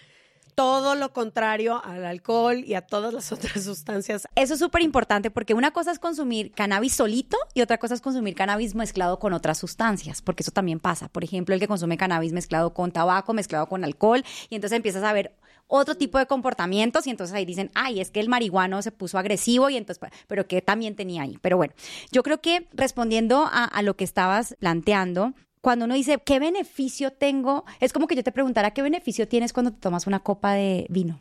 [0.55, 4.27] todo lo contrario al alcohol y a todas las otras sustancias.
[4.35, 8.01] Eso es súper importante porque una cosa es consumir cannabis solito y otra cosa es
[8.01, 11.07] consumir cannabis mezclado con otras sustancias, porque eso también pasa.
[11.09, 15.03] Por ejemplo, el que consume cannabis mezclado con tabaco, mezclado con alcohol, y entonces empiezas
[15.03, 15.35] a ver
[15.67, 19.17] otro tipo de comportamientos y entonces ahí dicen, ay, es que el marihuano se puso
[19.17, 21.37] agresivo y entonces, pero que también tenía ahí.
[21.41, 21.73] Pero bueno,
[22.11, 27.65] yo creo que respondiendo a lo que estabas planteando, cuando uno dice, ¿qué beneficio tengo?
[27.79, 30.87] Es como que yo te preguntara, ¿qué beneficio tienes cuando te tomas una copa de
[30.89, 31.19] vino?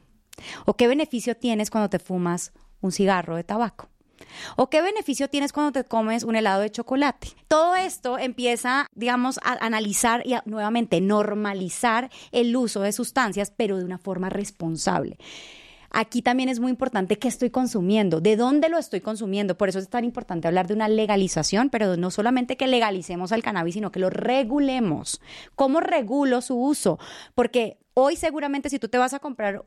[0.65, 3.89] ¿O qué beneficio tienes cuando te fumas un cigarro de tabaco?
[4.57, 7.29] ¿O qué beneficio tienes cuando te comes un helado de chocolate?
[7.49, 13.79] Todo esto empieza, digamos, a analizar y a, nuevamente normalizar el uso de sustancias, pero
[13.79, 15.17] de una forma responsable.
[15.91, 19.57] Aquí también es muy importante qué estoy consumiendo, de dónde lo estoy consumiendo.
[19.57, 23.43] Por eso es tan importante hablar de una legalización, pero no solamente que legalicemos al
[23.43, 25.21] cannabis, sino que lo regulemos.
[25.57, 26.99] ¿Cómo regulo su uso?
[27.35, 29.65] Porque hoy seguramente si tú te vas a comprar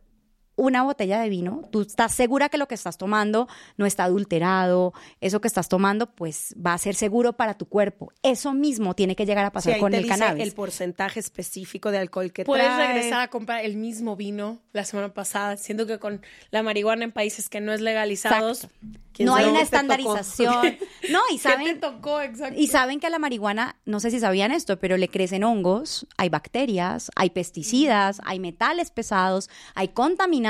[0.56, 4.94] una botella de vino, tú estás segura que lo que estás tomando no está adulterado,
[5.22, 8.12] eso que estás tomando pues va a ser seguro para tu cuerpo.
[8.22, 10.44] Eso mismo tiene que llegar a Sí, pasar ahí con te el dice cannabis.
[10.44, 12.94] el porcentaje específico de alcohol que Puedes trae.
[12.94, 15.58] regresar a comprar el mismo vino la semana pasada.
[15.58, 18.66] Siento que con la marihuana en países que no es legalizados.
[18.66, 18.88] Exacto.
[19.14, 20.78] ¿Quién No hay una estandarización.
[21.12, 22.22] No, y ¿Qué saben, te tocó?
[22.22, 22.58] Exacto.
[22.60, 26.08] Y saben que a la marihuana, no sé si sabían esto, pero le crecen hongos,
[26.18, 30.43] hay bacterias, hay pesticidas, hay metales pesados, hay contaminantes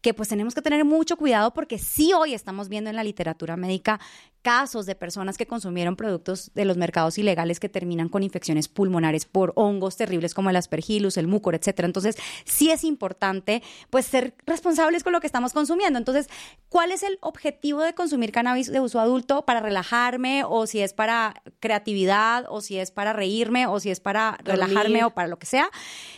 [0.00, 3.56] que pues tenemos que tener mucho cuidado porque sí hoy estamos viendo en la literatura
[3.56, 4.00] médica
[4.42, 9.26] casos de personas que consumieron productos de los mercados ilegales que terminan con infecciones pulmonares
[9.26, 11.86] por hongos terribles como el aspergillus, el mucor, etcétera.
[11.86, 15.98] Entonces, sí es importante pues ser responsables con lo que estamos consumiendo.
[15.98, 16.28] Entonces,
[16.68, 20.92] ¿cuál es el objetivo de consumir cannabis de uso adulto para relajarme o si es
[20.92, 24.46] para creatividad o si es para reírme o si es para Dormir.
[24.46, 25.70] relajarme o para lo que sea?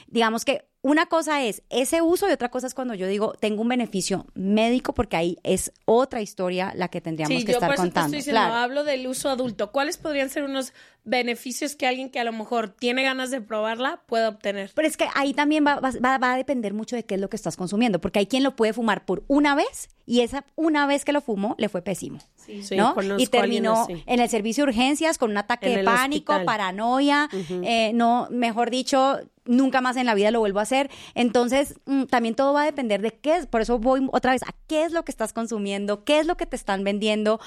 [0.06, 3.60] Digamos que una cosa es ese uso y otra cosa es cuando yo digo tengo
[3.62, 7.68] un beneficio médico porque ahí es otra historia la que tendríamos Sí, que yo estar
[7.68, 8.06] por eso te contando.
[8.06, 8.54] estoy diciendo, Claro.
[8.54, 9.72] hablo del uso adulto.
[9.72, 10.72] ¿Cuáles podrían ser unos
[11.04, 14.70] beneficios que alguien que a lo mejor tiene ganas de probarla pueda obtener?
[14.74, 17.28] Pero es que ahí también va, va- va- a depender mucho de qué es lo
[17.28, 20.86] que estás consumiendo, porque hay quien lo puede fumar por una vez y esa una
[20.86, 22.18] vez que lo fumó le fue pésimo.
[22.36, 22.94] Sí, ¿no?
[23.18, 26.46] Y terminó en el servicio de urgencias con un ataque En de pánico, hospital.
[26.46, 27.28] paranoia,
[27.62, 29.18] eh, no, mejor dicho,
[29.50, 30.90] nunca más en la vida lo vuelvo a hacer.
[31.14, 34.42] Entonces, mm, también todo va a depender de qué es, por eso voy otra vez
[34.44, 37.40] a qué es lo que estás consumiendo, qué es lo que te están vendiendo.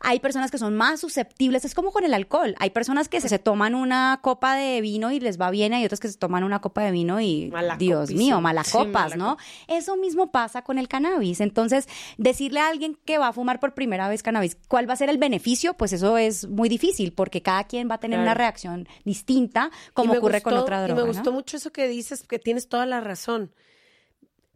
[0.00, 2.54] Hay personas que son más susceptibles, es como con el alcohol.
[2.58, 6.00] Hay personas que se toman una copa de vino y les va bien, hay otras
[6.00, 9.36] que se toman una copa de vino y Mala Dios mío, malas Sí, mala ¿no?
[9.68, 11.40] Eso mismo pasa con el cannabis.
[11.40, 14.96] Entonces, decirle a alguien que va a fumar por primera vez cannabis, ¿cuál va a
[14.96, 15.74] ser el beneficio?
[15.74, 18.30] Pues eso es muy difícil porque cada quien va a tener Claro.
[18.30, 20.94] una reacción distinta, Y como me ocurre con otra Y droga.
[21.02, 21.12] me ¿no?
[21.14, 23.52] gustó mucho eso que dices, que tienes toda la razón.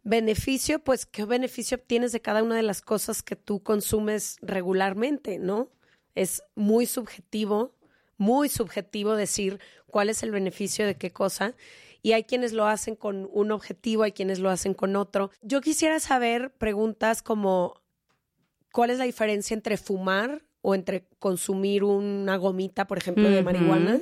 [0.03, 5.37] Beneficio, pues, ¿qué beneficio obtienes de cada una de las cosas que tú consumes regularmente,
[5.37, 5.69] no?
[6.13, 7.75] Es muy subjetivo,
[8.15, 11.53] muy subjetivo decir cuál es el beneficio de qué cosa.
[12.01, 15.31] Y hay quienes lo hacen con un objetivo, hay quienes lo hacen con otro.
[15.41, 17.81] Yo quisiera saber preguntas como,
[18.71, 23.99] ¿cuál es la diferencia entre fumar o entre consumir una gomita, por ejemplo, de marihuana.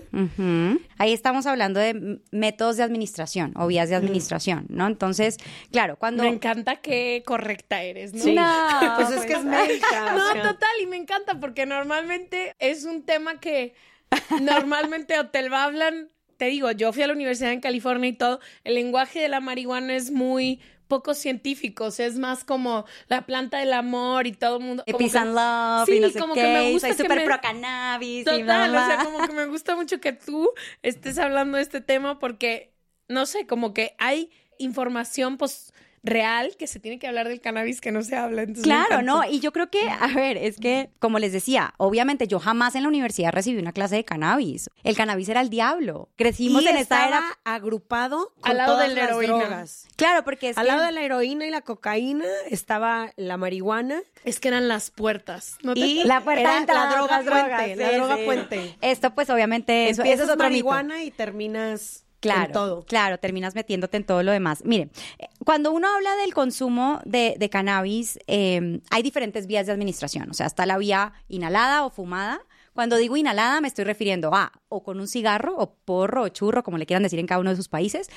[0.97, 4.87] Ahí estamos hablando de métodos de administración o vías de administración, ¿no?
[4.87, 5.39] Entonces,
[5.73, 6.23] claro, cuando...
[6.23, 8.23] Me encanta qué correcta eres, ¿no?
[8.23, 8.33] Sí.
[8.33, 8.45] No,
[8.95, 10.13] pues es que es médica.
[10.13, 13.73] No, total, y me encanta porque normalmente es un tema que
[14.41, 18.13] normalmente o te lo hablan, te digo, yo fui a la universidad en California y
[18.13, 20.61] todo, el lenguaje de la marihuana es muy
[20.97, 24.83] poco científico, o sea, es más como la planta del amor y todo el mundo.
[24.85, 26.97] como Peace que- and love Sí, y no sé como qué, que me gusta soy
[26.97, 29.99] súper me- pro cannabis y bla, Total, bla, o sea, como que me gusta mucho
[29.99, 30.51] que tú
[30.83, 32.73] estés hablando de este tema porque,
[33.07, 34.29] no sé, como que hay
[34.59, 38.45] información, pues, real que se tiene que hablar del cannabis que no se habla.
[38.61, 42.39] Claro, no, y yo creo que, a ver, es que, como les decía, obviamente yo
[42.39, 44.69] jamás en la universidad recibí una clase de cannabis.
[44.83, 46.09] El cannabis era el diablo.
[46.17, 47.23] Crecimos Y en esta era.
[47.45, 49.33] agrupado con Al lado todas de la las heroína.
[49.37, 49.87] drogas.
[49.95, 54.01] Claro, porque es Al que- lado de la heroína y la cocaína estaba la marihuana
[54.25, 55.57] Es que eran las puertas.
[55.63, 58.21] ¿no te y la puerta de era entrada, la droga puente, la droga sí.
[58.25, 58.75] puente.
[58.81, 60.65] Esto, pues, obviamente, eso, eso Empiezas es otro mito.
[60.69, 62.85] marihuana y terminas Claro, en todo.
[62.85, 64.63] claro, terminas metiéndote en todo lo demás.
[64.65, 69.73] Mire, eh, cuando uno habla del consumo de, de cannabis, eh, hay diferentes vías de
[69.73, 70.29] administración.
[70.29, 72.41] O sea, está la vía inhalada o fumada.
[72.73, 76.63] Cuando digo inhalada, me estoy refiriendo a o con un cigarro, o porro, o churro,
[76.63, 78.09] como le quieran decir en cada uno de sus países,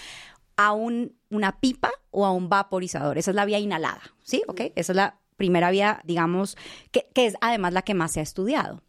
[0.57, 3.19] a un, una pipa o a un vaporizador.
[3.19, 4.43] Esa es la vía inhalada, ¿sí?
[4.47, 4.61] ¿Ok?
[4.77, 6.57] Esa es la primera vía, digamos,
[6.93, 8.83] que, que es además la que más se ha estudiado.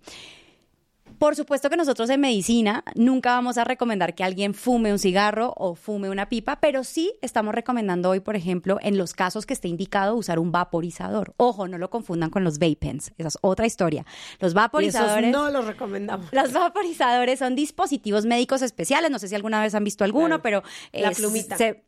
[1.20, 5.54] Por supuesto que nosotros en medicina nunca vamos a recomendar que alguien fume un cigarro
[5.58, 9.54] o fume una pipa, pero sí estamos recomendando hoy, por ejemplo, en los casos que
[9.54, 11.34] esté indicado usar un vaporizador.
[11.38, 14.06] Ojo, no lo confundan con los vape pens, esa es otra historia.
[14.40, 15.32] Los Y esos vaporizadores...
[15.32, 16.28] no los recomendamos.
[16.32, 20.44] Los vaporizadores son dispositivos médicos especiales, no sé si alguna vez han visto alguno, Claro.
[20.44, 21.58] pero La plumita.
[21.58, 21.84] se-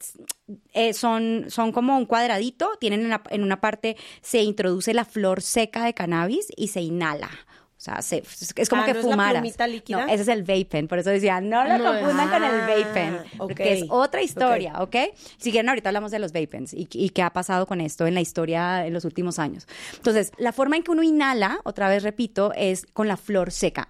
[0.73, 5.05] eh, son, son como un cuadradito, tienen en, la- en una parte, se introduce la
[5.05, 7.29] flor seca de cannabis y se inhala.
[7.79, 8.23] O sea, se-
[8.57, 9.43] es como Ah, que ¿no es la fumaras.
[9.69, 10.05] líquida?
[10.05, 12.51] No, ese es el vape pen, por eso decía, no lo No, confundan con el
[12.51, 14.95] ah, vape pen, porque es otra historia, ¿ok?
[15.37, 18.05] Si quieren, ahorita hablamos de los vape pens y, y qué ha pasado con esto
[18.05, 19.65] en la historia en los últimos años.
[19.95, 23.87] Entonces, la forma en que uno inhala, otra vez repito, es con la flor seca.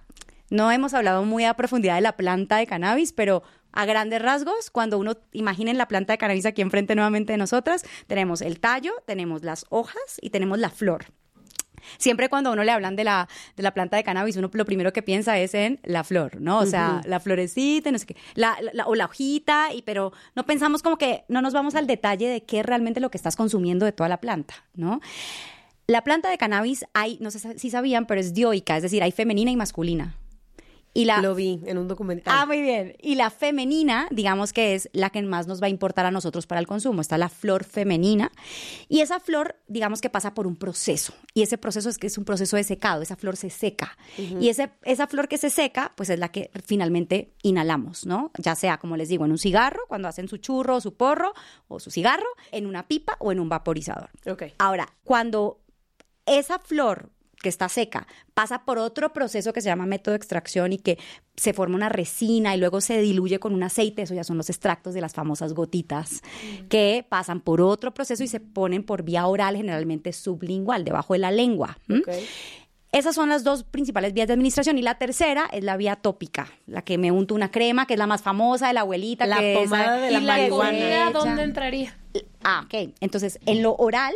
[0.50, 4.70] No hemos hablado muy a profundidad de la planta de cannabis, pero a grandes rasgos,
[4.70, 8.92] cuando uno imaginen la planta de cannabis aquí enfrente nuevamente de nosotras, tenemos el tallo,
[9.04, 11.06] tenemos las hojas y tenemos la flor.
[11.98, 14.64] Siempre cuando a uno le hablan de la, de la planta de cannabis, uno lo
[14.64, 16.58] primero que piensa es en la flor, ¿no?
[16.58, 20.44] O sea, la florecita, no sé qué, la, la- o la hojita, y, pero no
[20.46, 23.36] pensamos como que no nos vamos al detalle de qué es realmente lo que estás
[23.36, 25.00] consumiendo de toda la planta, ¿no?
[25.86, 29.10] La planta de cannabis hay, no sé si sabían, pero es dioica, es decir, hay
[29.12, 30.14] femenina y masculina.
[30.92, 32.34] Y la, Lo vi en un documental.
[32.36, 32.96] Ah, muy bien.
[33.00, 36.46] Y la femenina, digamos que es la que más nos va a importar a nosotros
[36.46, 37.00] para el consumo.
[37.00, 38.32] Está la flor femenina.
[38.88, 41.14] Y esa flor, digamos que pasa por un proceso.
[41.32, 43.02] Y ese proceso es que es un proceso de secado.
[43.02, 43.96] Esa flor se seca.
[44.18, 48.32] Y ese, esa flor que se seca, pues es la que finalmente inhalamos, ¿no?
[48.38, 51.34] Ya sea, como les digo, en un cigarro, cuando hacen su churro o su porro
[51.68, 54.10] o su cigarro, en una pipa o en un vaporizador.
[54.26, 54.44] Ok.
[54.58, 55.60] Ahora, cuando
[56.26, 57.10] esa flor
[57.42, 60.98] que está seca pasa por otro proceso que se llama método de extracción y que
[61.36, 64.50] se forma una resina y luego se diluye con un aceite, eso ya son los
[64.50, 66.22] extractos de las famosas gotitas,
[66.68, 71.18] que pasan por otro proceso y se ponen por vía oral, generalmente sublingual, debajo de
[71.20, 71.78] la lengua.
[72.92, 76.48] Esas son las dos principales vías de administración y la tercera es la vía tópica,
[76.66, 79.26] la que me unto una crema, que es la más famosa de la abuelita.
[79.26, 81.10] La que pomada esa- de ¿Y la la marihuana.
[81.12, 81.96] dónde entraría?
[82.42, 82.92] Ah, ok.
[83.00, 84.12] Entonces, en lo oral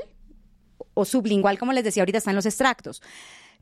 [0.94, 3.02] o sublingual, como les decía ahorita, están los extractos.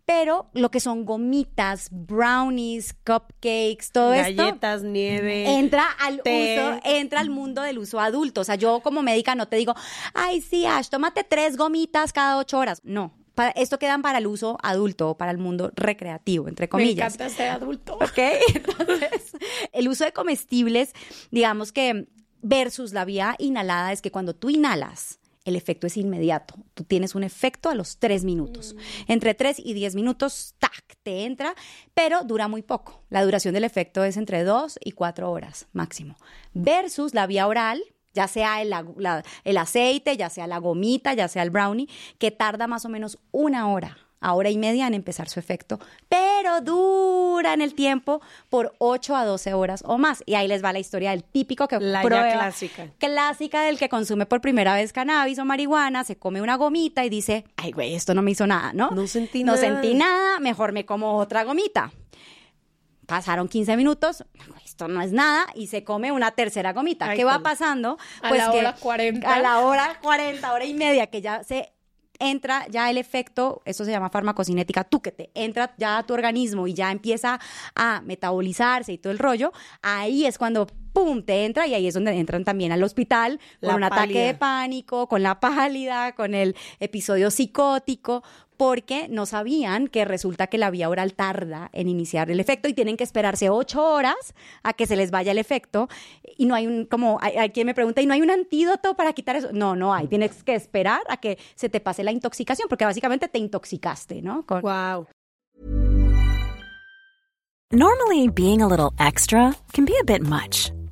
[0.05, 5.49] Pero lo que son gomitas, brownies, cupcakes, todo esto Galletas, nieve.
[5.59, 6.59] entra al té.
[6.59, 8.41] uso, entra al mundo del uso adulto.
[8.41, 9.75] O sea, yo como médica no te digo,
[10.13, 12.81] ay, sí, Ash, tómate tres gomitas cada ocho horas.
[12.85, 13.15] No.
[13.35, 17.15] Para, esto quedan para el uso adulto o para el mundo recreativo, entre Me comillas.
[17.15, 17.95] encanta ser adulto.
[17.95, 18.19] ¿Ok?
[18.55, 19.33] Entonces,
[19.73, 20.93] el uso de comestibles,
[21.31, 22.09] digamos que
[22.43, 26.55] versus la vía inhalada es que cuando tú inhalas, el efecto es inmediato.
[26.75, 28.77] Tú tienes un efecto a los tres minutos.
[29.09, 30.73] Entre tres y diez minutos, ¡tac!
[31.03, 31.55] te entra,
[31.95, 33.03] pero dura muy poco.
[33.11, 36.17] La duración del efecto es entre dos y cuatro horas máximo.
[36.55, 37.83] Versus la vía oral,
[38.15, 38.73] ya sea el,
[39.45, 43.19] el aceite, ya sea la gomita, ya sea el brownie, que tarda más o menos
[43.31, 48.23] una hora a hora y media en empezar su efecto, pero dura en el tiempo
[48.49, 50.23] por 8 a 12 horas o más.
[50.27, 52.89] Y ahí les va la historia del típico que La ya prueba- clásica.
[52.99, 57.11] clásica del que consume por primera vez cannabis o marihuana, se come una gomita y
[57.11, 58.91] dice, ay güey, esto no me hizo nada, ¿no?
[58.93, 59.59] No sentí No nada.
[59.67, 61.93] sentí nada, mejor me como otra gomita.
[63.07, 64.25] pasaron 15 minutos,
[64.65, 67.11] esto no es nada, y se come una tercera gomita.
[67.11, 67.99] Ay, ¿Qué va pasando?
[68.23, 69.35] A Pues la que hora 40.
[69.35, 71.73] A la hora 40, hora y media, que ya se
[72.31, 76.15] entra ya el efecto, eso se llama farmacocinética, tú que te entra ya a tu
[76.15, 77.41] organismo y ya empieza
[77.75, 79.53] a metabolizarse y todo el rollo,
[79.83, 83.69] ahí es cuando pum, te entra y ahí es donde entran también al hospital con
[83.71, 88.23] La un ataque de pánico, con la pálida, con el episodio psicótico,
[88.57, 92.75] porque no sabían que resulta que la vía oral tarda en iniciar el efecto y
[92.75, 95.89] tienen que esperarse ocho horas a que se les vaya el efecto
[96.37, 98.95] y no hay un, como, hay, hay quien me pregunta, ¿y no hay un antídoto
[98.95, 99.49] para quitar eso?
[99.53, 103.27] No, no hay, tienes que esperar a que se te pase la intoxicación, porque básicamente
[103.27, 104.47] te intoxicaste, ¿no?
[104.47, 105.07] Con- Wow.
[107.75, 110.71] Normally, being a little extra can be a bit much,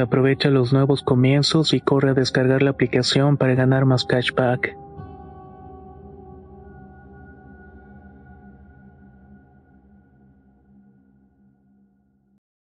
[0.00, 4.74] Aprovecha los nuevos comienzos y corre a descargar la aplicación para ganar más cashback.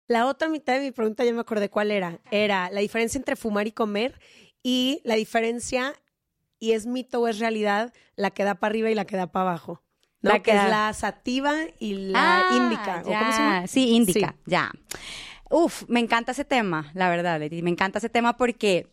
[0.09, 2.19] La otra mitad de mi pregunta ya me acordé cuál era.
[2.31, 4.19] Era la diferencia entre fumar y comer
[4.63, 5.95] y la diferencia,
[6.59, 9.29] y es mito o es realidad, la que da para arriba y la que da
[9.33, 9.83] para abajo.
[10.21, 10.31] ¿no?
[10.31, 13.03] La que que es la sativa y la Ah, índica.
[13.07, 13.19] ¿o ya.
[13.19, 13.67] cómo se llama?
[13.67, 14.51] Sí, índica, Sí.
[14.51, 14.71] ya.
[15.53, 17.61] Uf, me encanta ese tema, la verdad, Leti.
[17.63, 18.87] Me encanta ese tema porque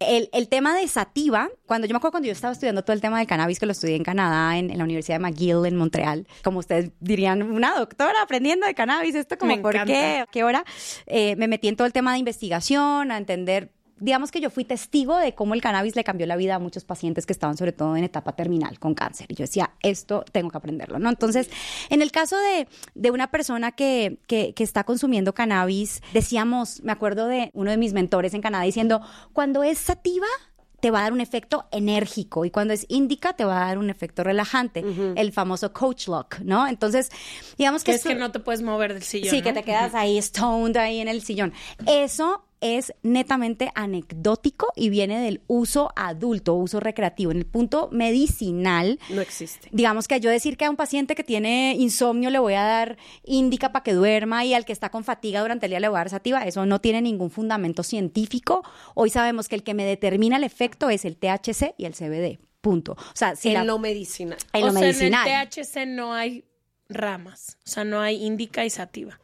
[0.00, 3.00] el, el tema de sativa, cuando yo me acuerdo cuando yo estaba estudiando todo el
[3.00, 5.76] tema del cannabis, que lo estudié en Canadá, en, en la Universidad de McGill, en
[5.76, 9.92] Montreal, como ustedes dirían, una doctora aprendiendo de cannabis, esto como, Me ¿por encanta.
[9.92, 10.18] qué?
[10.18, 10.62] ¿A ¿Qué hora?
[11.06, 14.64] Eh, me metí en todo el tema de investigación, a entender digamos que yo fui
[14.64, 17.72] testigo de cómo el cannabis le cambió la vida a muchos pacientes que estaban sobre
[17.72, 19.26] todo en etapa terminal con cáncer.
[19.30, 21.08] Y yo decía, esto tengo que aprenderlo, ¿no?
[21.08, 21.50] Entonces,
[21.90, 26.92] en el caso de, de una persona que, que, que está consumiendo cannabis, decíamos, me
[26.92, 29.00] acuerdo de uno de mis mentores en Canadá diciendo,
[29.32, 30.26] cuando es sativa,
[30.80, 33.78] te va a dar un efecto enérgico y cuando es indica te va a dar
[33.78, 34.84] un efecto relajante,
[35.16, 36.66] el famoso coach lock, ¿no?
[36.68, 37.10] Entonces,
[37.56, 39.30] digamos que es que no te puedes mover del sillón.
[39.30, 39.44] Sí, ¿no?
[39.44, 41.52] que te quedas ahí stoned ahí en el sillón.
[41.86, 47.30] Eso es netamente anecdótico y viene del uso adulto, uso recreativo.
[47.30, 49.68] En el punto medicinal, No existe.
[49.72, 52.98] digamos que yo decir que a un paciente que tiene insomnio le voy a dar
[53.24, 55.96] índica para que duerma y al que está con fatiga durante el día le voy
[55.96, 58.62] a dar sativa, eso no tiene ningún fundamento científico.
[58.94, 62.38] Hoy sabemos que el que me determina el efecto es el THC y el CBD.
[62.60, 62.92] Punto.
[62.92, 64.36] O sea, si en la- lo medicinal.
[64.52, 65.28] en o lo sea, medicinal.
[65.28, 66.44] en el THC no hay
[66.88, 67.56] ramas.
[67.66, 69.20] O sea, no hay indica y sativa.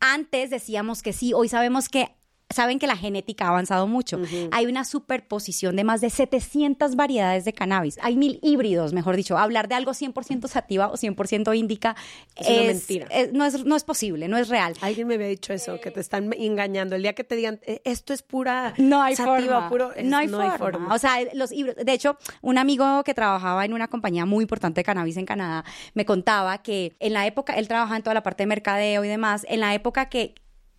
[0.00, 2.10] Antes decíamos que sí, hoy sabemos que
[2.50, 4.20] saben que la genética ha avanzado mucho.
[4.52, 7.98] Hay una superposición de más de 700 variedades de cannabis.
[8.02, 9.36] Hay mil híbridos, mejor dicho.
[9.38, 11.96] Hablar de algo 100% sativa o 100% índica
[12.36, 13.08] Es una mentira.
[13.32, 14.74] no, es, no es posible, no es real.
[14.82, 16.94] Alguien me había dicho eso, que te están engañando.
[16.96, 19.68] El día que te digan, "Eh, esto es pura No hay sativa, forma.
[19.68, 20.28] puro- es- no, hay,
[20.58, 20.94] forma.
[20.94, 21.84] O sea, los híbridos.
[21.84, 25.64] De hecho, un amigo que trabajaba en una compañía muy importante de cannabis en Canadá
[25.94, 29.08] me contaba que en la época, él trabajaba en toda la parte de mercadeo y
[29.08, 30.34] demás, en la época que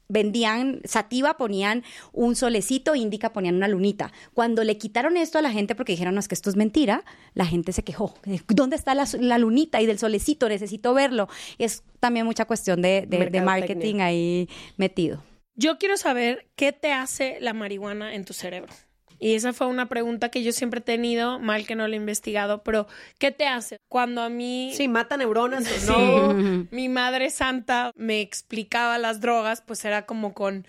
[0.08, 1.84] vendían sativa ponían
[2.14, 4.12] un solecito, indica ponían una lunita.
[4.34, 7.04] Cuando le quitaron esto a la gente porque dijeron, no, es que esto es mentira,
[7.34, 8.14] la gente se quejó.
[8.48, 10.48] ¿Dónde está la, la lunita y del solecito?
[10.50, 11.28] Necesito verlo.
[11.58, 15.24] Es también mucha cuestión de, de- de marketing ahí metido.
[15.56, 18.74] Yo quiero saber qué te hace la marihuana en tu cerebro.
[19.20, 21.98] Y esa fue una pregunta que yo siempre he tenido, mal que no lo he
[21.98, 22.88] investigado, pero
[23.18, 23.78] ¿qué te hace?
[23.90, 25.86] Cuando a mí Sí, mata neuronas o Sí.
[25.92, 26.68] no.
[26.72, 30.66] mi madre santa me explicaba las drogas, pues era como con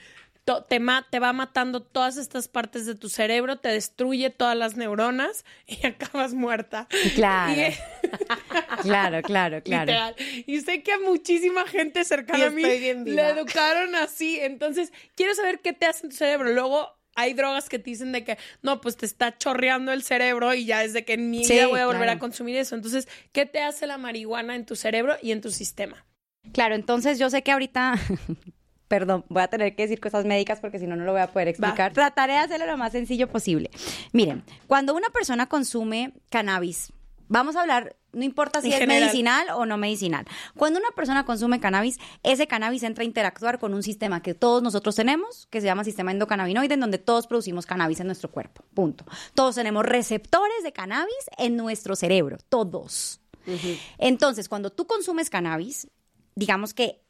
[0.69, 4.77] te, ma- te va matando todas estas partes de tu cerebro, te destruye todas las
[4.77, 6.87] neuronas y acabas muerta.
[7.17, 7.61] Claro.
[7.61, 7.75] Y-
[8.83, 9.87] Claro, claro, claro.
[9.87, 10.15] Literal.
[10.47, 13.23] Y sé que a muchísima gente cercana Y a mí estoy bien viva.
[13.23, 14.39] le educaron así.
[14.41, 16.53] Entonces, quiero saber qué te hace en tu cerebro.
[16.53, 20.55] Luego, hay drogas que te dicen de que, no, pues te está chorreando el cerebro
[20.55, 22.17] y ya es de que en mi Sí, vida voy a volver claro.
[22.17, 22.75] a consumir eso.
[22.77, 26.05] Entonces, ¿qué te hace la marihuana en tu cerebro y en tu sistema?
[26.53, 27.95] Claro, entonces yo sé que ahorita,
[28.89, 31.27] perdón, voy a tener que decir cosas médicas porque si no, no lo voy a
[31.33, 31.93] poder explicar.
[31.93, 33.71] Trataré de hacerlo lo más sencillo posible.
[34.13, 36.93] Miren, cuando una persona consume cannabis,
[37.29, 39.03] vamos a hablar, no importa si En es general.
[39.05, 40.25] medicinal o no medicinal.
[40.57, 44.63] Cuando una persona consume cannabis, ese cannabis entra a interactuar con un sistema que todos
[44.63, 48.65] nosotros tenemos, que se llama sistema endocannabinoide, en donde todos producimos cannabis en nuestro cuerpo.
[48.75, 49.05] Punto.
[49.35, 53.21] Todos tenemos receptores de cannabis en nuestro cerebro, todos.
[53.99, 55.87] Entonces, cuando tú consumes cannabis,
[56.35, 57.06] digamos que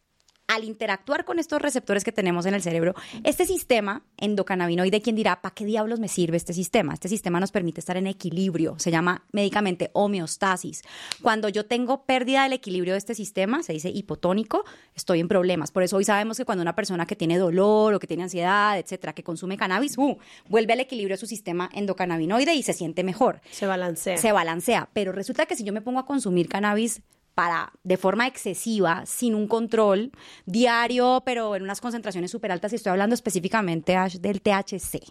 [0.48, 2.94] al interactuar con estos receptores que tenemos en el cerebro,
[3.24, 6.94] este sistema endocannabinoide, ¿quién dirá, ¿para qué diablos me sirve este sistema?
[6.94, 10.82] Este sistema nos permite estar en equilibrio, se llama médicamente homeostasis.
[11.22, 15.70] Cuando yo tengo pérdida del equilibrio de este sistema, se dice hipotónico, estoy en problemas.
[15.72, 18.78] Por eso hoy sabemos que cuando una persona que tiene dolor o que tiene ansiedad,
[18.78, 20.16] etcétera, que consume cannabis, ¡uh!
[20.48, 24.16] vuelve al equilibrio su sistema endocannabinoide y se siente mejor Se balancea.
[24.16, 24.88] se balancea.
[24.92, 27.02] Pero resulta que si yo me pongo a consumir cannabis
[27.36, 30.10] para de forma excesiva, sin un control
[30.46, 35.04] diario, pero en unas concentraciones súper altas, y estoy hablando específicamente del THC.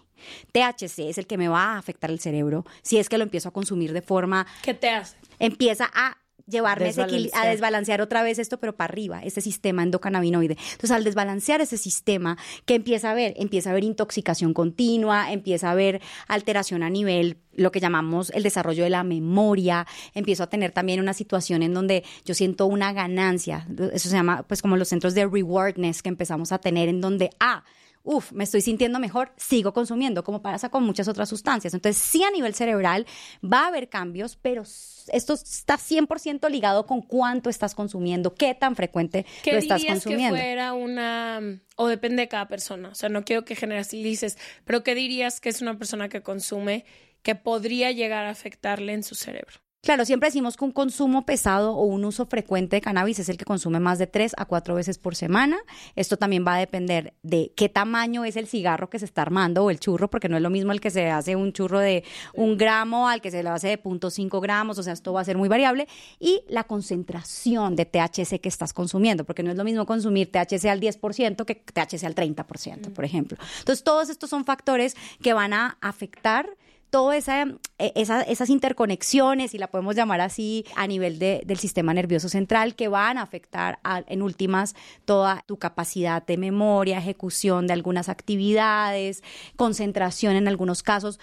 [0.52, 3.48] THC es el que me va a afectar el cerebro si es que lo empiezo
[3.48, 5.16] a consumir de forma ¿Qué te hace?
[5.38, 6.16] empieza a
[6.46, 7.48] llevarme equili- a Desbalancear.
[7.50, 10.56] desbalancear otra vez esto, pero para arriba, ese sistema endocannabinoide.
[10.72, 13.34] Entonces, al desbalancear ese sistema, ¿qué empieza a haber?
[13.36, 18.42] Empieza a haber intoxicación continua, empieza a haber alteración a nivel, lo que llamamos el
[18.42, 22.92] desarrollo de la memoria, empiezo a tener también una situación en donde yo siento una
[22.92, 27.00] ganancia, eso se llama pues como los centros de rewardness que empezamos a tener, en
[27.00, 27.64] donde, ah,
[28.08, 31.74] Uf, me estoy sintiendo mejor, sigo consumiendo, como pasa con muchas otras sustancias.
[31.74, 33.04] Entonces, sí a nivel cerebral
[33.42, 38.76] va a haber cambios, pero esto está 100% ligado con cuánto estás consumiendo, qué tan
[38.76, 40.36] frecuente ¿Qué lo estás dirías consumiendo.
[40.36, 41.60] que fuera una...
[41.74, 42.90] O depende de cada persona.
[42.90, 46.84] O sea, no quiero que generalices, pero ¿qué dirías que es una persona que consume
[47.22, 49.65] que podría llegar a afectarle en su cerebro?
[49.86, 53.36] Claro, siempre decimos que un consumo pesado o un uso frecuente de cannabis es el
[53.36, 55.58] que consume más de tres a cuatro veces por semana.
[55.94, 59.62] Esto también va a depender de qué tamaño es el cigarro que se está armando
[59.62, 62.02] o el churro, porque no es lo mismo el que se hace un churro de
[62.34, 65.24] un gramo al que se lo hace de 0.5 gramos, o sea, esto va a
[65.24, 65.86] ser muy variable.
[66.18, 70.64] Y la concentración de THC que estás consumiendo, porque no es lo mismo consumir THC
[70.64, 73.38] al 10% que THC al 30%, por ejemplo.
[73.60, 76.56] Entonces, todos estos son factores que van a afectar
[76.90, 77.42] todas esa,
[77.78, 82.28] eh, esa- esas interconexiones, y la podemos llamar así, a nivel de- del sistema nervioso
[82.28, 83.78] central, que van a afectar
[84.08, 84.74] en últimas
[85.04, 89.22] toda tu capacidad de memoria, ejecución de algunas actividades,
[89.56, 91.18] concentración en algunos casos.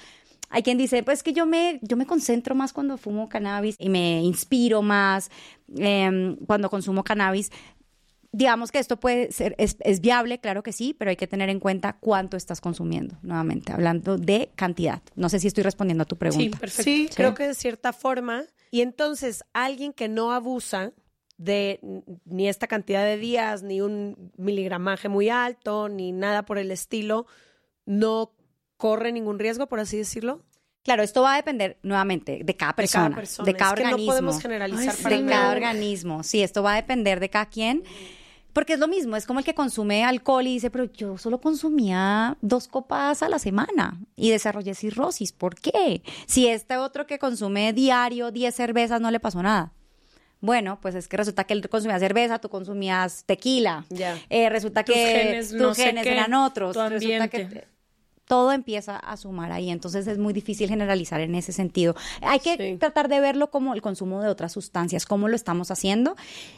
[0.49, 3.89] Hay quien dice, pues que yo me, yo me concentro más cuando fumo cannabis y
[3.89, 5.32] me inspiro más
[5.76, 7.51] em, cuando consumo cannabis.
[8.36, 11.49] Digamos que esto puede ser, es, es viable, claro que sí, pero hay que tener
[11.49, 15.03] en cuenta cuánto estás consumiendo, nuevamente, hablando de cantidad.
[15.15, 16.57] No sé si estoy respondiendo a tu Sí, pregunta.
[16.57, 16.84] perfecto.
[16.84, 18.43] Sí, creo que de cierta forma.
[18.71, 20.93] Y entonces, alguien que no abusa
[21.38, 21.79] de
[22.25, 27.27] ni esta cantidad de días, ni un miligramaje muy alto, ni nada por el estilo,
[27.86, 28.31] no
[28.77, 30.41] corre ningún riesgo, por así decirlo.
[30.84, 33.51] Claro, esto va a depender nuevamente de cada persona, de cada, persona.
[33.51, 34.11] Es que no organismo.
[34.11, 35.29] podemos generalizar Ay, para de sí.
[35.29, 36.23] cada organismo.
[36.23, 37.84] Sí, esto va a depender de cada quien.
[38.54, 41.41] Porque es lo mismo, es como el que consume alcohol y dice, pero yo solo
[41.41, 45.32] consumía dos copas a la semana y desarrollé cirrosis.
[45.32, 46.04] ¿Por qué?
[46.28, 49.74] Si este otro que consume diario 10 cervezas no le pasó nada.
[50.39, 53.86] Bueno, pues es que resulta que él consumía cerveza, tú consumías tequila.
[54.30, 56.74] Eh, resulta Tus que genes tus no genes eran otros.
[56.76, 57.68] tu Resulta que ambiente.
[58.34, 61.93] Todo empieza a sumar ahí, entonces es muy difícil generalizar en ese sentido.
[62.23, 62.77] Hay que Sí.
[62.79, 66.15] tratar de verlo como el consumo de otras sustancias, cómo lo estamos haciendo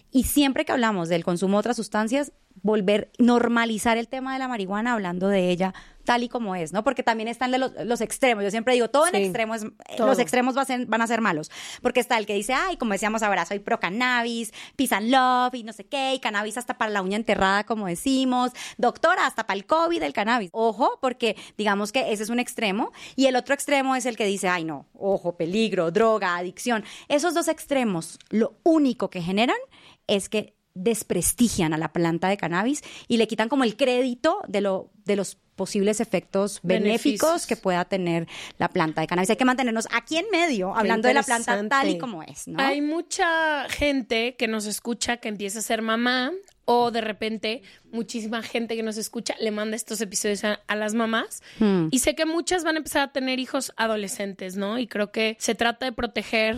[0.10, 2.32] y siempre que hablamos del consumo de otras sustancias,
[2.62, 5.74] volver normalizar el tema de la marihuana hablando de ella
[6.06, 6.84] tal y como es, ¿no?
[6.84, 8.44] Porque también están los, los extremos.
[8.44, 11.02] Yo siempre digo, todo en Sí, extremo es, eh, los extremos va a ser- van
[11.02, 11.50] a ser malos.
[11.82, 15.56] Porque está el que dice, ay, como decíamos ahora, soy pro cannabis, peace and love
[15.56, 19.48] y no sé qué, y cannabis hasta para la uña enterrada, como decimos, doctora, hasta
[19.48, 20.52] para el COVID el cannabis.
[20.54, 24.28] Ojo, porque digamos que ese es un extremo, y el otro extremo es el que
[24.28, 26.84] dice, ay, no, ojo, peligro, droga, adicción.
[27.08, 29.58] Esos dos extremos, lo único que generan
[30.06, 34.62] es que desprestigian a la planta de cannabis y le quitan como el crédito de
[34.62, 37.48] lo de los posibles efectos benéficos Beneficios.
[37.48, 39.30] que pueda tener la planta de cannabis.
[39.30, 42.60] Hay que mantenernos aquí en medio, hablando de la planta tal y como es, ¿no?
[42.62, 46.32] Hay mucha gente que nos escucha que empieza a ser mamá
[46.66, 47.62] o de repente
[47.92, 51.88] muchísima gente que nos escucha le manda estos episodios a, a las mamás Hmm.
[51.92, 54.78] y sé que muchas van a empezar a tener hijos adolescentes, ¿no?
[54.80, 56.58] Y creo que se trata de proteger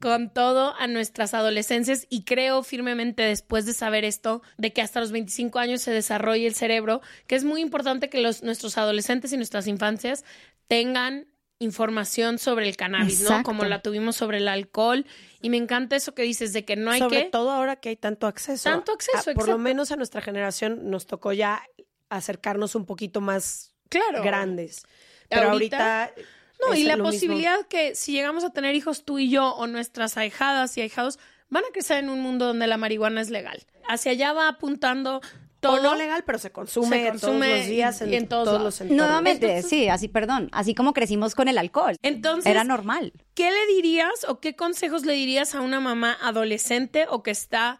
[0.00, 5.00] con todo a nuestras adolescencias y creo firmemente después de saber esto de que hasta
[5.00, 9.32] los 25 años se desarrolle el cerebro, que es muy importante que los, nuestros adolescentes
[9.32, 10.24] y nuestras infancias
[10.68, 11.28] tengan
[11.58, 13.42] información sobre el cannabis, ¿no?
[13.42, 15.06] Como la tuvimos sobre el alcohol
[15.40, 17.88] y me encanta eso que dices de que no hay Sobre que todo ahora que
[17.88, 18.64] hay tanto acceso.
[18.68, 19.52] Tanto acceso, Ah, Por exacto.
[19.52, 21.62] lo menos a nuestra generación nos tocó ya
[22.10, 24.22] acercarnos un poquito más Claro.
[24.22, 24.82] grandes.
[25.30, 26.22] Pero Ahorita- ahorita...
[26.60, 27.10] No, y la mismo.
[27.10, 31.18] posibilidad que si llegamos a tener hijos tú y yo o nuestras ahijadas y ahijados
[31.48, 33.64] van a crecer en un mundo donde la marihuana es legal.
[33.88, 35.20] Hacia allá va apuntando
[35.60, 35.74] todo.
[35.78, 38.80] O no legal, pero se consume, Se consume todos los días en, en todos los
[38.80, 39.06] entornos.
[39.06, 41.96] Nuevamente, sí, así, perdón, así como crecimos con el alcohol.
[42.02, 43.12] Entonces, Era normal.
[43.34, 47.78] ¿qué le dirías o qué consejos le dirías a una mamá adolescente o que está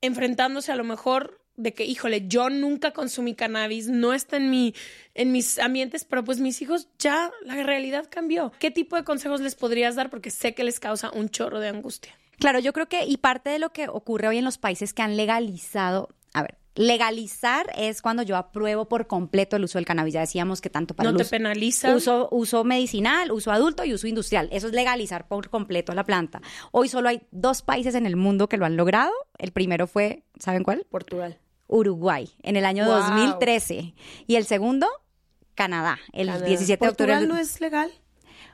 [0.00, 4.74] enfrentándose a lo mejor de que, híjole, yo nunca consumí cannabis, no está en mi,
[5.14, 8.52] en mis ambientes, pero pues mis hijos ya la realidad cambió.
[8.58, 10.10] ¿Qué tipo de consejos les podrías dar?
[10.10, 12.12] Porque sé que les causa un chorro de angustia.
[12.38, 15.02] Claro, yo creo que, y parte de lo que ocurre hoy en los países que
[15.02, 20.14] han legalizado, a ver, legalizar es cuando yo apruebo por completo el uso del cannabis.
[20.14, 21.94] Ya decíamos que tanto para No el te uso- penaliza.
[21.94, 24.48] Uso, uso medicinal, uso adulto y uso industrial.
[24.50, 26.40] Eso es legalizar por completo la planta.
[26.72, 29.12] Hoy solo hay dos países en el mundo que lo han logrado.
[29.38, 30.86] El primero fue, ¿saben cuál?
[30.90, 31.38] Portugal.
[31.66, 32.94] Uruguay, en el año Wow.
[32.96, 33.94] 2013.
[34.26, 34.86] Y el segundo,
[35.54, 36.46] Canadá, el Canadá.
[36.46, 37.12] 17 de octubre.
[37.14, 37.92] ¿Portugal no es legal?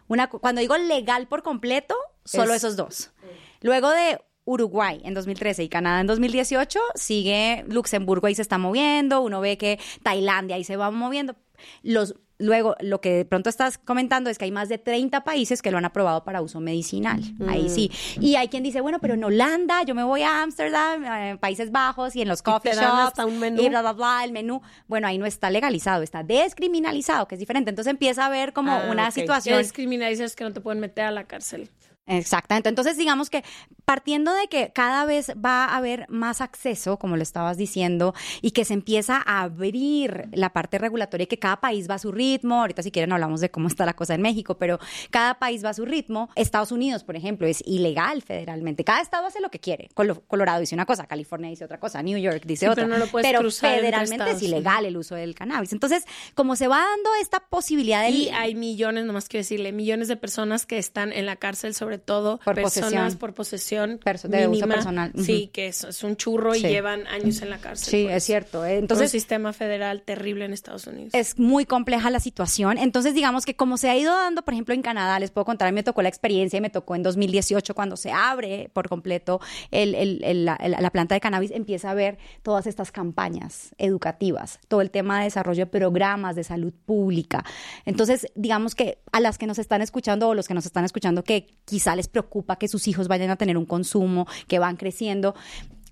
[0.09, 1.95] una, cuando digo legal por completo,
[2.25, 3.13] solo Es- esos dos.
[3.61, 9.21] Luego de Uruguay en 2013 y Canadá en 2018, sigue Luxemburgo ahí se está moviendo,
[9.21, 11.37] uno ve que Tailandia ahí se va moviendo.
[11.83, 15.63] Los, luego, lo que de pronto estás comentando es que hay más de 30 países
[15.63, 17.21] que lo han aprobado para uso medicinal.
[17.47, 17.91] Ahí sí.
[18.21, 21.39] Y hay quien dice, bueno, pero en Holanda, yo me voy a Ámsterdam, eh, en
[21.39, 23.09] Países Bajos y en los coffee te dan shops.
[23.09, 23.63] hasta un menú.
[23.63, 24.61] Y bla, bla, bla, el menú.
[24.89, 27.71] Bueno, ahí no está legalizado, está descriminalizado, que es diferente.
[27.71, 29.15] Entonces empieza a ver como Ah, una ok.
[29.15, 29.59] Que situación.
[29.63, 31.71] discriminalizas que no te pueden meter a la cárcel.
[32.07, 32.69] Exactamente.
[32.69, 33.45] Entonces, digamos que
[33.85, 38.51] partiendo de que cada vez va a haber más acceso, como lo estabas diciendo, y
[38.51, 42.11] que se empieza a abrir la parte regulatoria y que cada país va a su
[42.11, 44.79] ritmo, ahorita si quieren hablamos de cómo está la cosa en México, pero
[45.11, 46.31] cada país va a su ritmo.
[46.35, 48.83] Estados Unidos, por ejemplo, es ilegal federalmente.
[48.85, 49.89] Cada estado hace lo que quiere.
[49.95, 52.85] Colo- Colorado dice una cosa, California dice otra cosa, New York dice Sí, otra.
[52.85, 55.73] pero no lo puedes pero federalmente es ilegal el uso del cannabis.
[55.73, 58.11] Entonces, como se va dando esta posibilidad de...
[58.11, 61.90] Y hay millones, nomás quiero decirle, millones de personas que están en la cárcel, sobre
[61.99, 63.19] todo Por personas posesión.
[63.19, 64.75] por posesión Perso- de uso mínima.
[64.75, 65.11] personal.
[65.15, 65.25] Ujú.
[65.25, 67.89] Sí, que es, es un churro y llevan años en la cárcel.
[67.91, 68.17] Sí, pues.
[68.17, 68.65] es cierto.
[68.65, 68.69] ¿eh?
[68.71, 71.13] Por un Entonces, sistema federal terrible en Estados Unidos.
[71.15, 72.79] es muy compleja la situación.
[72.79, 75.69] Entonces, digamos que como se ha ido dando, por ejemplo, en Canadá, les puedo contar,
[75.69, 78.89] a mí me tocó la experiencia y me tocó en 2018 cuando se abre por
[78.89, 83.75] completo el- el- el- la, la planta de cannabis, empieza a haber todas estas campañas
[83.79, 87.45] educativas, todo el tema de desarrollo de programas de salud pública.
[87.85, 91.23] Entonces, digamos que a las que nos están escuchando o los que nos están escuchando
[91.25, 91.49] que
[91.81, 95.35] quizá les preocupa que sus hijos vayan a tener un consumo, que van creciendo,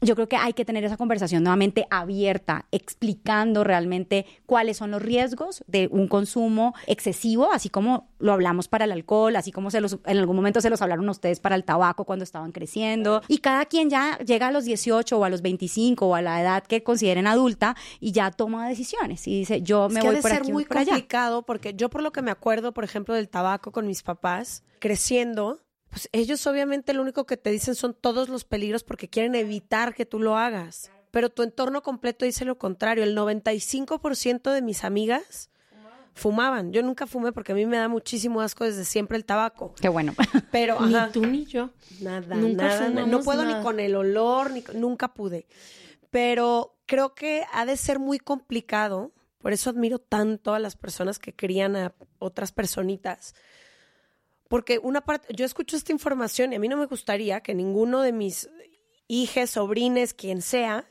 [0.00, 5.02] yo creo que hay que tener esa conversación nuevamente abierta, explicando realmente cuáles son los
[5.02, 9.80] riesgos de un consumo excesivo, así como lo hablamos para el alcohol, así como se
[9.80, 13.22] los, en algún momento se los hablaron a ustedes para el tabaco cuando estaban creciendo.
[13.28, 16.40] Y cada quien ya llega a los 18 o a los 25 o a la
[16.40, 20.16] edad que consideren adulta y ya toma decisiones y dice, yo me es que voy
[20.16, 20.92] de por ser aquí, muy allá.
[20.92, 24.62] complicado porque yo por lo que me acuerdo, por ejemplo, del tabaco con mis papás,
[24.78, 25.60] creciendo,
[25.90, 29.94] pues ellos obviamente lo único que te dicen son todos los peligros porque quieren evitar
[29.94, 30.90] que tú lo hagas.
[31.10, 33.02] Pero tu entorno completo dice lo contrario.
[33.04, 35.50] El 95% de mis amigas
[36.14, 36.72] fumaban.
[36.72, 39.74] Yo nunca fumé porque a mí me da muchísimo asco desde siempre el tabaco.
[39.80, 40.14] Qué bueno.
[40.52, 41.70] Pero Ni ajá, tú ni yo.
[42.00, 43.58] nada, Nunca nada, no puedo nada.
[43.58, 45.46] ni con el olor, ni con- nunca pude.
[46.10, 49.12] Pero creo que ha de ser muy complicado.
[49.38, 53.34] Por eso admiro tanto a las personas que crían a otras personitas.
[54.48, 58.00] Porque una parte, yo escucho esta información y a mí no me gustaría que ninguno
[58.02, 58.48] de mis
[59.06, 60.86] hijes, sobrines, quien sea,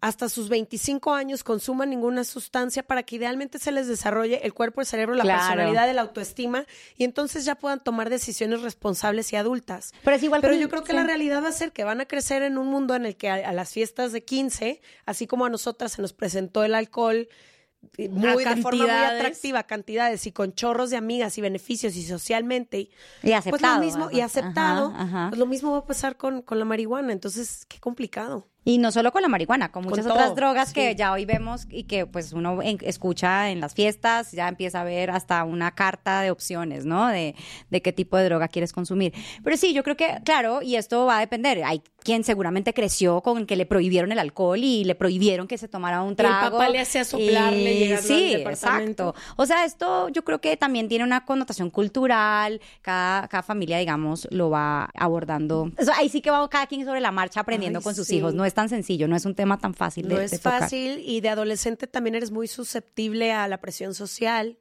[0.00, 4.80] hasta sus 25 años consuman ninguna sustancia para que idealmente se les desarrolle el cuerpo,
[4.80, 5.38] el cerebro, la Claro.
[5.40, 6.66] personalidad, la autoestima
[6.96, 9.92] y entonces ya puedan tomar decisiones responsables y adultas.
[10.04, 10.96] Pero es igual Pero yo creo que sí.
[10.96, 13.30] la realidad va a ser que van a crecer en un mundo en el que
[13.30, 17.28] a, a las fiestas de 15, así como a nosotras se nos presentó el alcohol
[17.96, 19.20] eh, muy, de forma muy cantidades.
[19.20, 22.78] atractiva, cantidades y con chorros de amigas y beneficios y socialmente.
[22.80, 22.90] Y
[23.22, 23.74] Pues aceptado.
[23.78, 25.26] lo mismo, y aceptado, Ajá, ajá.
[25.30, 27.12] pues lo mismo va a pasar con, con la marihuana.
[27.12, 28.46] Entonces, qué complicado.
[28.68, 31.24] Y no solo con la marihuana, con muchas Con otras todo, drogas que ya hoy
[31.24, 35.44] vemos y que pues uno en- escucha en las fiestas, ya empieza a ver hasta
[35.44, 37.06] una carta de opciones, ¿no?
[37.06, 37.36] De,
[37.70, 39.14] de qué tipo de droga quieres consumir.
[39.44, 41.62] Pero sí, yo creo que, claro, y esto va a depender.
[41.64, 45.68] Hay quien seguramente creció con que le prohibieron el alcohol y le prohibieron que se
[45.68, 46.58] tomara un Y el trago.
[46.58, 49.14] papá le hacía soplarle Y- al Sí, exacto.
[49.36, 52.60] O sea, esto yo creo que también tiene una connotación cultural.
[52.82, 55.70] Cada, cada familia, digamos, lo va abordando.
[55.78, 58.16] Eso, ahí sí que va cada quien sobre la marcha aprendiendo Ay, con sus sí.
[58.16, 58.34] hijos.
[58.34, 60.62] No es tan sencillo, no es un tema tan fácil de, No de es tocar.
[60.62, 64.58] fácil y de adolescente también eres muy susceptible a la presión social.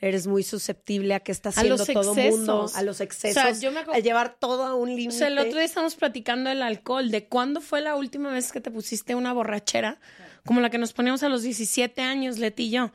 [0.00, 2.36] Eres muy susceptible a que está haciendo todo excesos.
[2.38, 4.96] mundo, a los excesos, O sea, yo me acu- a llevar todo a un O
[4.96, 5.12] límite.
[5.16, 8.60] sea, el otro día estábamos platicando del alcohol, de cuándo fue la última vez que
[8.60, 10.00] te pusiste una borrachera,
[10.44, 12.90] como la que nos poníamos a los 17 años, Leti y yo.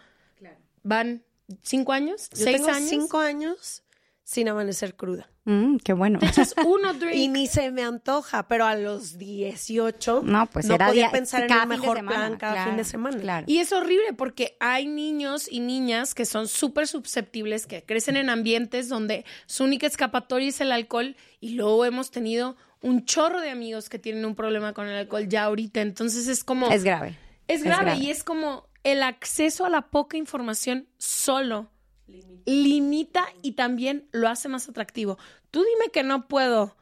[0.83, 1.23] ¿Van
[1.63, 2.29] cinco años?
[2.31, 2.89] Yo ¿Seis tengo años?
[2.89, 3.83] cinco años
[4.29, 5.29] sin amanecer cruda.
[5.45, 6.19] Mm, qué bueno.
[6.21, 7.15] Entonces, uno drink.
[7.15, 11.43] Y ni se me antoja, pero a los 18 No, pues era podía día- pensar
[11.49, 13.17] en un mejor semana, plan cada claro, fin de semana.
[13.19, 13.45] claro.
[13.47, 18.29] Y es horrible porque hay niños y niñas que son súper susceptibles, que crecen en
[18.29, 23.49] ambientes donde su única escapatoria es el alcohol y luego hemos tenido un chorro de
[23.49, 25.79] amigos que tienen un problema con el alcohol ya ahorita.
[25.79, 26.69] Entonces es como...
[26.69, 27.17] Es grave.
[27.47, 27.99] Es grave, grave.
[28.03, 31.69] y es como el acceso a la poca información solo
[32.45, 35.17] limita y también lo hace más atractivo.
[35.51, 36.75] Tú dime que no puedo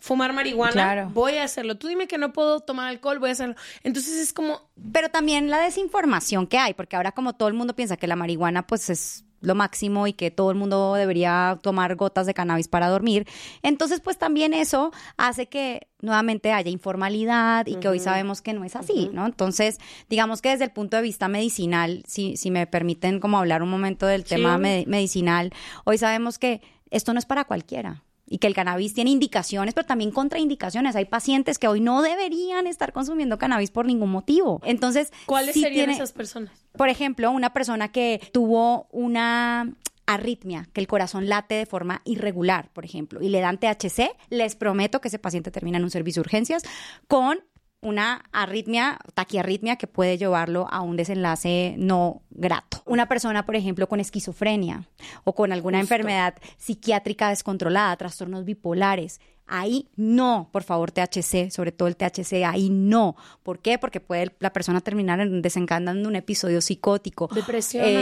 [0.00, 1.10] fumar marihuana, Claro.
[1.12, 1.76] voy a hacerlo.
[1.76, 3.56] Tú dime que no puedo tomar alcohol, voy a hacerlo.
[3.82, 7.74] Entonces es como Pero también la desinformación que hay, porque ahora como todo el mundo
[7.74, 11.94] piensa que la marihuana pues es lo máximo y que todo el mundo debería tomar
[11.96, 13.26] gotas de cannabis para dormir,
[13.62, 18.64] entonces pues también eso hace que nuevamente haya informalidad y que hoy sabemos que no
[18.64, 19.26] es así, ¿no?
[19.26, 19.78] Entonces,
[20.08, 23.70] digamos que desde el punto de vista medicinal, si, si me permiten como hablar un
[23.70, 25.52] momento del tema me- medicinal,
[25.84, 26.60] hoy sabemos que
[26.90, 30.96] esto no es para cualquiera y que el cannabis tiene indicaciones, pero también contraindicaciones.
[30.96, 34.60] Hay pacientes que hoy no deberían estar consumiendo cannabis por ningún motivo.
[34.64, 36.52] Entonces, ¿cuáles sí serían tiene- esas personas?
[36.76, 39.72] Por ejemplo, una persona que tuvo una
[40.06, 44.56] arritmia, que el corazón late de forma irregular, por ejemplo, y le dan THC, les
[44.56, 46.62] prometo que ese paciente termina en un servicio de urgencias
[47.08, 47.40] con
[47.80, 52.82] una arritmia, taquiarritmia que puede llevarlo a un desenlace no grato.
[52.86, 54.88] Una persona, por ejemplo, con esquizofrenia
[55.24, 61.88] o con alguna enfermedad psiquiátrica descontrolada, trastornos bipolares, Ahí no, por favor, THC, sobre todo
[61.88, 63.16] el THC, ahí no.
[63.42, 63.78] ¿Por qué?
[63.78, 67.28] Porque puede la persona terminar en- desencadenando un episodio psicótico.
[67.34, 67.96] Depresión, Eh,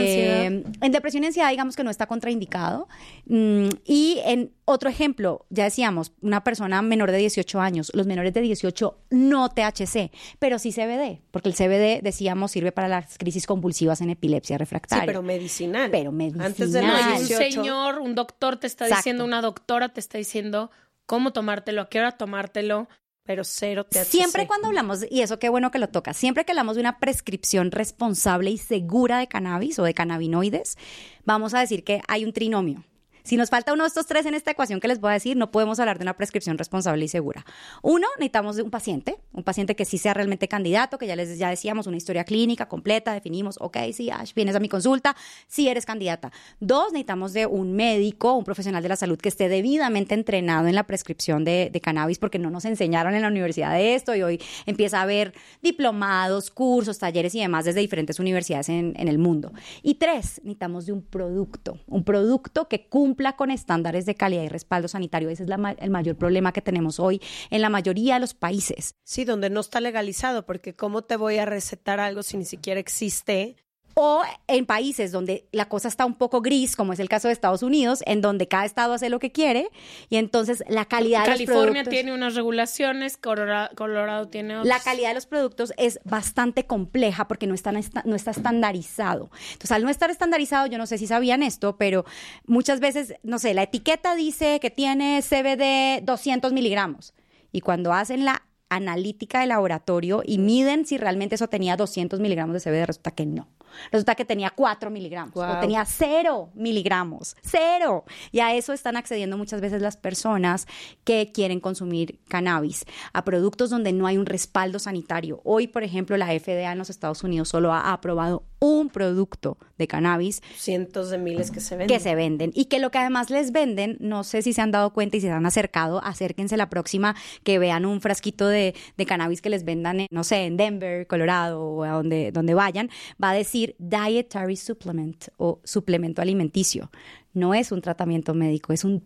[0.45, 0.73] ansiedad.
[0.81, 2.87] En depresión y ansiedad, digamos que no está contraindicado.
[3.25, 8.33] Mm, y en otro ejemplo, ya decíamos, una persona menor de 18 años, los menores
[8.33, 13.45] de 18 no THC, pero sí CBD, porque el CBD, decíamos, sirve para las crisis
[13.47, 15.05] convulsivas en epilepsia Sí, refractaria.
[15.05, 15.89] pero medicinal.
[15.91, 17.19] Pero Antes de los medicinal.
[17.19, 17.51] Y un 18.
[17.61, 18.99] señor, un doctor te está Exacto.
[18.99, 20.69] diciendo, una doctora te está diciendo
[21.07, 22.87] cómo tomártelo, a qué hora tomártelo.
[23.23, 24.05] pero cero THC.
[24.05, 26.97] Siempre cuando hablamos, y eso qué bueno que lo toca, siempre que hablamos de una
[26.97, 30.77] prescripción responsable y segura de cannabis o de cannabinoides,
[31.25, 32.85] vamos a decir que hay un trinomio.
[33.27, 35.35] Si nos falta uno de estos tres en esta ecuación que les voy a decir,
[35.35, 37.45] no podemos hablar de una prescripción responsable y segura.
[37.81, 41.37] Uno, necesitamos de un paciente, un paciente que sí sea realmente candidato, que ya les
[41.37, 45.13] ya decíamos una historia clínica completa, definimos, ok, sí, vienes a mi consulta,
[45.45, 46.31] sí eres candidata.
[46.61, 50.75] Dos, necesitamos de un médico, un profesional de la salud que esté debidamente entrenado en
[50.75, 54.23] la prescripción de, de cannabis, porque no nos enseñaron en la universidad de esto y
[54.23, 59.17] hoy empieza a haber diplomados, cursos, talleres y demás desde diferentes universidades en, en el
[59.17, 59.51] mundo.
[59.83, 64.47] Y tres, necesitamos de un producto, un producto que cumpla con estándares de calidad y
[64.47, 65.29] respaldo sanitario.
[65.29, 68.95] Ese es la el mayor problema que tenemos hoy en la mayoría de los países.
[69.03, 72.79] Sí, donde no está legalizado, porque ¿cómo te voy a recetar algo si ni siquiera
[72.79, 73.57] existe
[73.99, 77.33] O en países donde la cosa está un poco gris, como es el caso de
[77.33, 79.69] Estados Unidos, en donde cada estado hace lo que quiere
[80.09, 81.91] y entonces la calidad de los California productos...
[81.91, 84.67] tiene unas regulaciones, Colorado, Colorado tiene otras.
[84.67, 89.31] La calidad de los productos es bastante compleja porque no, están no está estandarizado.
[89.53, 92.05] Entonces, al no estar estandarizado, yo no sé si sabían esto, pero
[92.45, 97.15] muchas veces, no sé, la etiqueta dice que tiene CBD 200 miligramos.
[97.51, 102.53] Y cuando hacen la analítica de laboratorio y miden si realmente eso tenía 200 miligramos
[102.53, 103.47] de CBD, resulta que no.
[103.91, 108.05] Resulta que tenía 4 miligramos o tenía 0 miligramos, cero.
[108.31, 110.67] Y a eso están accediendo muchas veces las personas
[111.03, 115.41] que quieren consumir cannabis, a productos donde no hay un respaldo sanitario.
[115.43, 119.87] Hoy, por ejemplo, la FDA en los Estados Unidos solo ha aprobado un producto de
[119.87, 121.95] cannabis Cientos de miles que se venden.
[121.95, 124.71] que se venden y que lo que además les venden, no sé si se han
[124.71, 128.73] dado cuenta y si se han acercado, acérquense la próxima que vean un frasquito de,
[128.97, 132.53] de cannabis que les vendan, en, no sé, en Denver, Colorado o a donde, donde
[132.53, 132.89] vayan,
[133.23, 136.89] va a decir dietary supplement o suplemento alimenticio.
[137.33, 139.03] No es un tratamiento médico, es un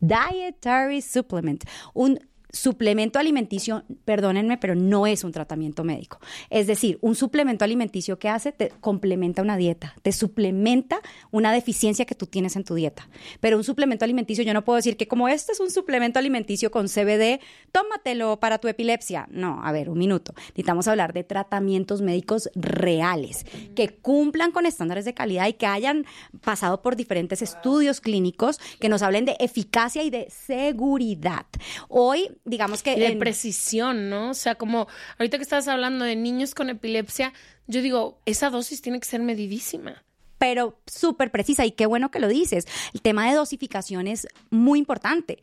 [0.00, 1.62] dietary supplement,
[1.94, 2.18] un
[2.54, 6.20] suplemento alimenticio, perdónenme, pero no es un tratamiento médico.
[6.50, 11.00] Es decir, un suplemento alimenticio que hace te complementa una dieta, te suplementa
[11.30, 13.08] una deficiencia que tú tienes en tu dieta.
[13.40, 16.70] Pero un suplemento alimenticio, yo no puedo decir que como este es un suplemento alimenticio
[16.70, 17.40] con CBD,
[17.72, 19.26] tómatelo para tu epilepsia.
[19.30, 20.32] No, a ver, un minuto.
[20.48, 23.44] Necesitamos hablar de tratamientos médicos reales,
[23.74, 26.06] que cumplan con estándares de calidad y que hayan
[26.42, 31.46] pasado por diferentes estudios clínicos que nos hablen de eficacia y de seguridad.
[31.88, 32.94] Hoy, digamos que...
[32.94, 34.30] Y de en- precisión, ¿no?
[34.30, 34.86] O sea, como
[35.18, 37.32] ahorita que estabas hablando de niños con epilepsia,
[37.66, 40.02] yo digo, esa dosis tiene que ser medidísima.
[40.38, 42.66] pero súper precisa y qué bueno que lo dices.
[42.92, 45.38] El tema de dosificación es muy importante.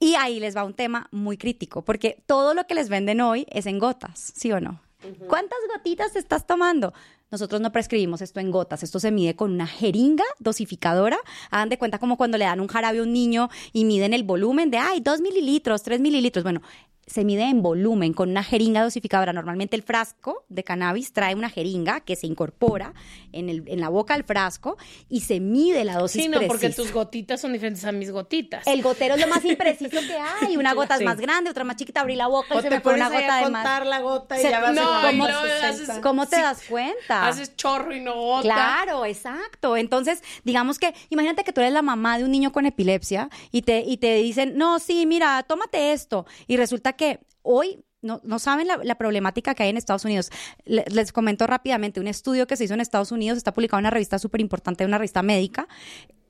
[0.00, 3.46] Y ahí les va un tema muy crítico, porque todo lo que les venden hoy
[3.50, 4.80] es en gotas, ¿sí o no?
[5.28, 6.92] ¿Cuántas gotitas estás tomando?
[7.30, 11.18] Nosotros no prescribimos esto en gotas, esto se mide con una jeringa dosificadora.
[11.50, 14.22] Hagan de cuenta como cuando le dan un jarabe a un niño y miden el
[14.22, 16.42] volumen de, ay, dos mililitros, tres mililitros.
[16.42, 16.60] Bueno,
[17.06, 19.32] se mide en volumen con una jeringa dosificadora.
[19.32, 22.94] Normalmente el frasco de cannabis trae una jeringa que se incorpora
[23.32, 24.76] en, el, en la boca del frasco
[25.08, 28.66] y se mide la dosis Sí, no, porque tus gotitas son diferentes a mis gotitas.
[28.66, 30.56] El gotero es lo más impreciso que hay.
[30.56, 31.02] Una gota Sí.
[31.02, 32.02] es más grande, otra más chiquita.
[32.02, 33.86] Abrí la boca y se te me fue pones una gota a de más.
[33.86, 37.26] la gota y Se- ya vas No, a ¿cómo- haces- ¿Cómo te sí, das cuenta?
[37.26, 38.42] Haces chorro y no gota.
[38.42, 39.76] Claro, exacto.
[39.76, 43.62] Entonces, digamos que, imagínate que tú eres la mamá de un niño con epilepsia y
[43.62, 46.26] te, y te dicen, no, sí, mira, tómate esto.
[46.46, 50.30] Y resulta que hoy no, no saben la, la problemática que hay en Estados Unidos.
[50.64, 53.82] Le- Les comento rápidamente, un estudio que se hizo en Estados Unidos, está publicado en
[53.84, 55.68] una revista súper importante, una revista médica.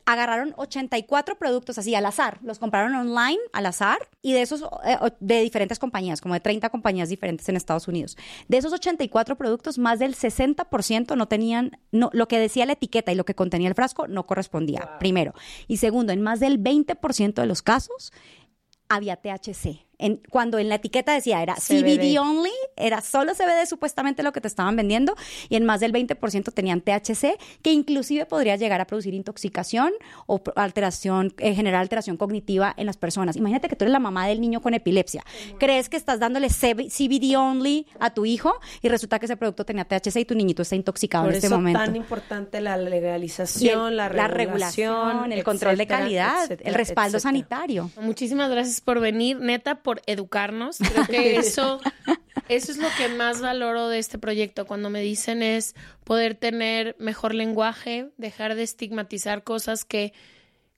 [0.04, 4.96] Agarraron 84 productos así al azar, los compraron online al azar y de esos, eh,
[5.20, 8.16] de diferentes compañías, como de 30 compañías diferentes en Estados Unidos.
[8.48, 13.12] De esos 84 productos, más del 60% no tenían, no, lo que decía la etiqueta
[13.12, 15.34] y lo que contenía el frasco no correspondía, primero.
[15.68, 18.12] Y segundo, en más del 20% de los casos
[18.88, 19.86] había THC.
[20.02, 21.96] En, cuando en la etiqueta decía era CBD.
[21.96, 25.14] CBD only, era solo CBD supuestamente lo que te estaban vendiendo,
[25.48, 29.92] y en más del 20% tenían THC, que inclusive podría llegar a producir intoxicación
[30.26, 33.36] o alteración, eh, generar alteración cognitiva en las personas.
[33.36, 35.22] Imagínate que tú eres la mamá del niño con epilepsia.
[35.58, 39.64] ¿Crees que estás dándole CB CBD only a tu hijo y resulta que ese producto
[39.64, 41.78] tenía THC y tu niñito está intoxicado Por en este eso momento?
[41.80, 47.18] tan importante la Y el- legalización, la regulación, el control de calidad, etcétera, el respaldo
[47.18, 47.20] etcétera.
[47.20, 47.90] sanitario.
[48.00, 50.78] Muchísimas gracias por venir, neta, por educarnos.
[51.06, 51.80] Creo que eso,
[52.48, 54.66] eso es lo que más valoro de este proyecto.
[54.66, 55.74] Cuando me dicen es
[56.04, 60.14] poder tener mejor lenguaje, dejar de estigmatizar cosas que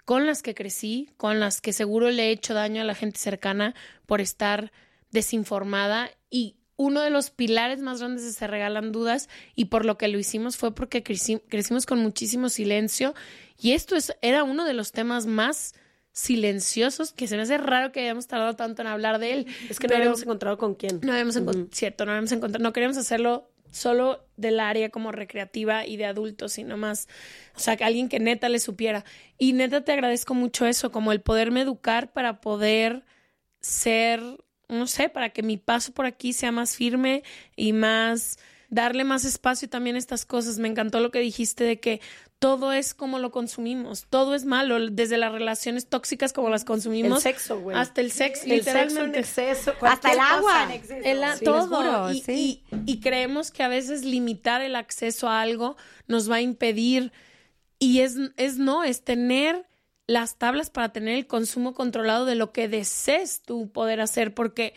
[0.04, 3.18] con las que crecí, con las que seguro le he hecho daño a la gente
[3.18, 3.74] cercana
[4.06, 4.72] por estar
[5.10, 9.96] desinformada y uno de los pilares más grandes de Se Regalan Dudas y por lo
[9.96, 13.14] que lo hicimos fue porque creci- crecimos con muchísimo silencio
[13.56, 15.72] y esto es, era uno de los temas más
[16.14, 19.46] silenciosos que se me hace raro que hayamos tardado tanto en hablar de él.
[19.68, 21.00] Es que no habíamos encontrado con quién.
[21.02, 25.84] no habíamos encontrado, cierto, no habíamos encontrado, no queríamos hacerlo solo del área como recreativa
[25.84, 27.08] y de adultos, sino más,
[27.56, 29.04] o sea, que alguien que neta le supiera.
[29.38, 33.04] Y neta te agradezco mucho eso, como el poderme educar para poder
[33.60, 34.22] ser,
[34.68, 37.24] no sé, para que mi paso por aquí sea más firme
[37.56, 38.38] y más
[38.74, 40.58] darle más espacio también a estas cosas.
[40.58, 42.00] Me encantó lo que dijiste de que
[42.38, 47.24] todo es como lo consumimos, todo es malo, desde las relaciones tóxicas como las consumimos,
[47.24, 47.76] El sexo, güey.
[47.76, 49.18] hasta el sexo, El sexo en literalmente.
[49.20, 50.64] exceso, Hasta el agua.
[50.64, 51.00] en exceso.
[51.08, 51.66] El a- Sí, les todo.
[51.68, 52.62] juro, y, sí.
[52.70, 57.12] y- y creemos que a veces limitar el acceso a algo nos va a impedir.
[57.78, 59.66] Y es, es no, es tener
[60.06, 64.74] las tablas para tener el consumo controlado de lo que desees tú poder hacer, porque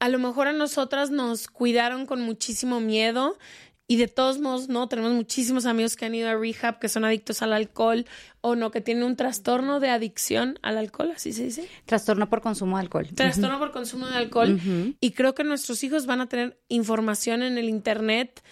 [0.00, 3.38] a lo mejor a nosotras nos cuidaron con muchísimo miedo
[3.86, 7.04] y de todos modos, no, tenemos muchísimos amigos que han ido a rehab, que son
[7.04, 8.06] adictos al alcohol
[8.40, 11.68] o no, que tienen un trastorno de adicción al alcohol, así se dice.
[11.86, 13.08] Trastorno por consumo de alcohol.
[13.12, 14.60] Trastorno por consumo de alcohol.
[15.00, 18.44] Y creo que nuestros hijos van a tener información en el Internet,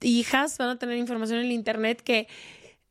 [0.00, 2.28] hijas van a tener información en el Internet que,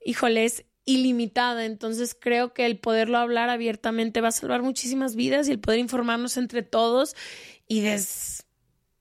[0.06, 1.66] híjole, es ilimitada.
[1.66, 5.80] Entonces creo que el poderlo hablar abiertamente va a salvar muchísimas vidas y el poder
[5.80, 7.16] informarnos entre todos
[7.68, 8.46] y des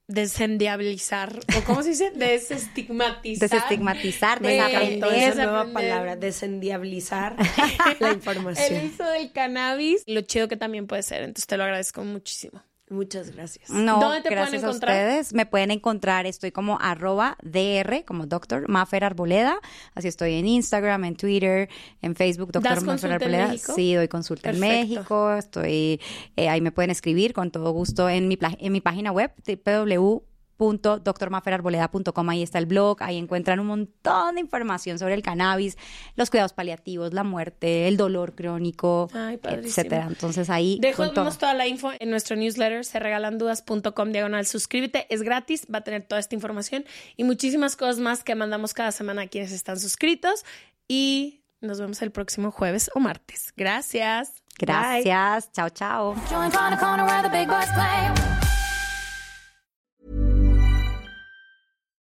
[0.07, 3.49] desendiabilizar, o cómo se dice, desestigmatizar.
[3.49, 5.15] Desestigmatizar, desaprender.
[5.15, 7.37] Esa nueva palabra, desendiabilizar
[8.01, 8.81] la información.
[8.81, 12.63] El uso del cannabis, lo chido que también puede ser, entonces te lo agradezco muchísimo.
[12.91, 13.71] Muchas gracias.
[13.71, 14.93] No, ¿Dónde te gracias pueden encontrar?
[14.93, 15.33] a ustedes.
[15.33, 19.59] Me pueden encontrar, estoy como arroba DR, como doctor Mafer Arboleda.
[19.95, 21.71] Así estoy en Instagram, en Twitter,
[22.03, 23.57] en Facebook, doctor Mafer Arboleda.
[23.57, 25.33] Sí, doy consulta en México.
[25.33, 26.01] Estoy,
[26.37, 30.34] eh, ahí me pueden escribir con todo gusto en mi, en mi página web, www
[30.59, 32.29] www.drmaferarboleda.com.
[32.29, 35.77] Ahí está el blog, ahí encuentran un montón de información sobre el cannabis,
[36.17, 39.09] los cuidados paliativos, la muerte, el dolor crónico,
[39.43, 40.07] etcétera.
[40.09, 45.79] Entonces ahí dejamos toda la info en nuestro newsletter serregalandudas.com diagonal suscríbete, es gratis, va
[45.79, 46.85] a tener toda esta información
[47.17, 50.45] y muchísimas cosas más que mandamos cada semana a quienes están suscritos
[50.89, 53.53] y nos vemos el próximo jueves o martes.
[53.57, 54.43] Gracias.
[54.59, 55.51] Gracias.
[55.53, 56.15] Chao, chao.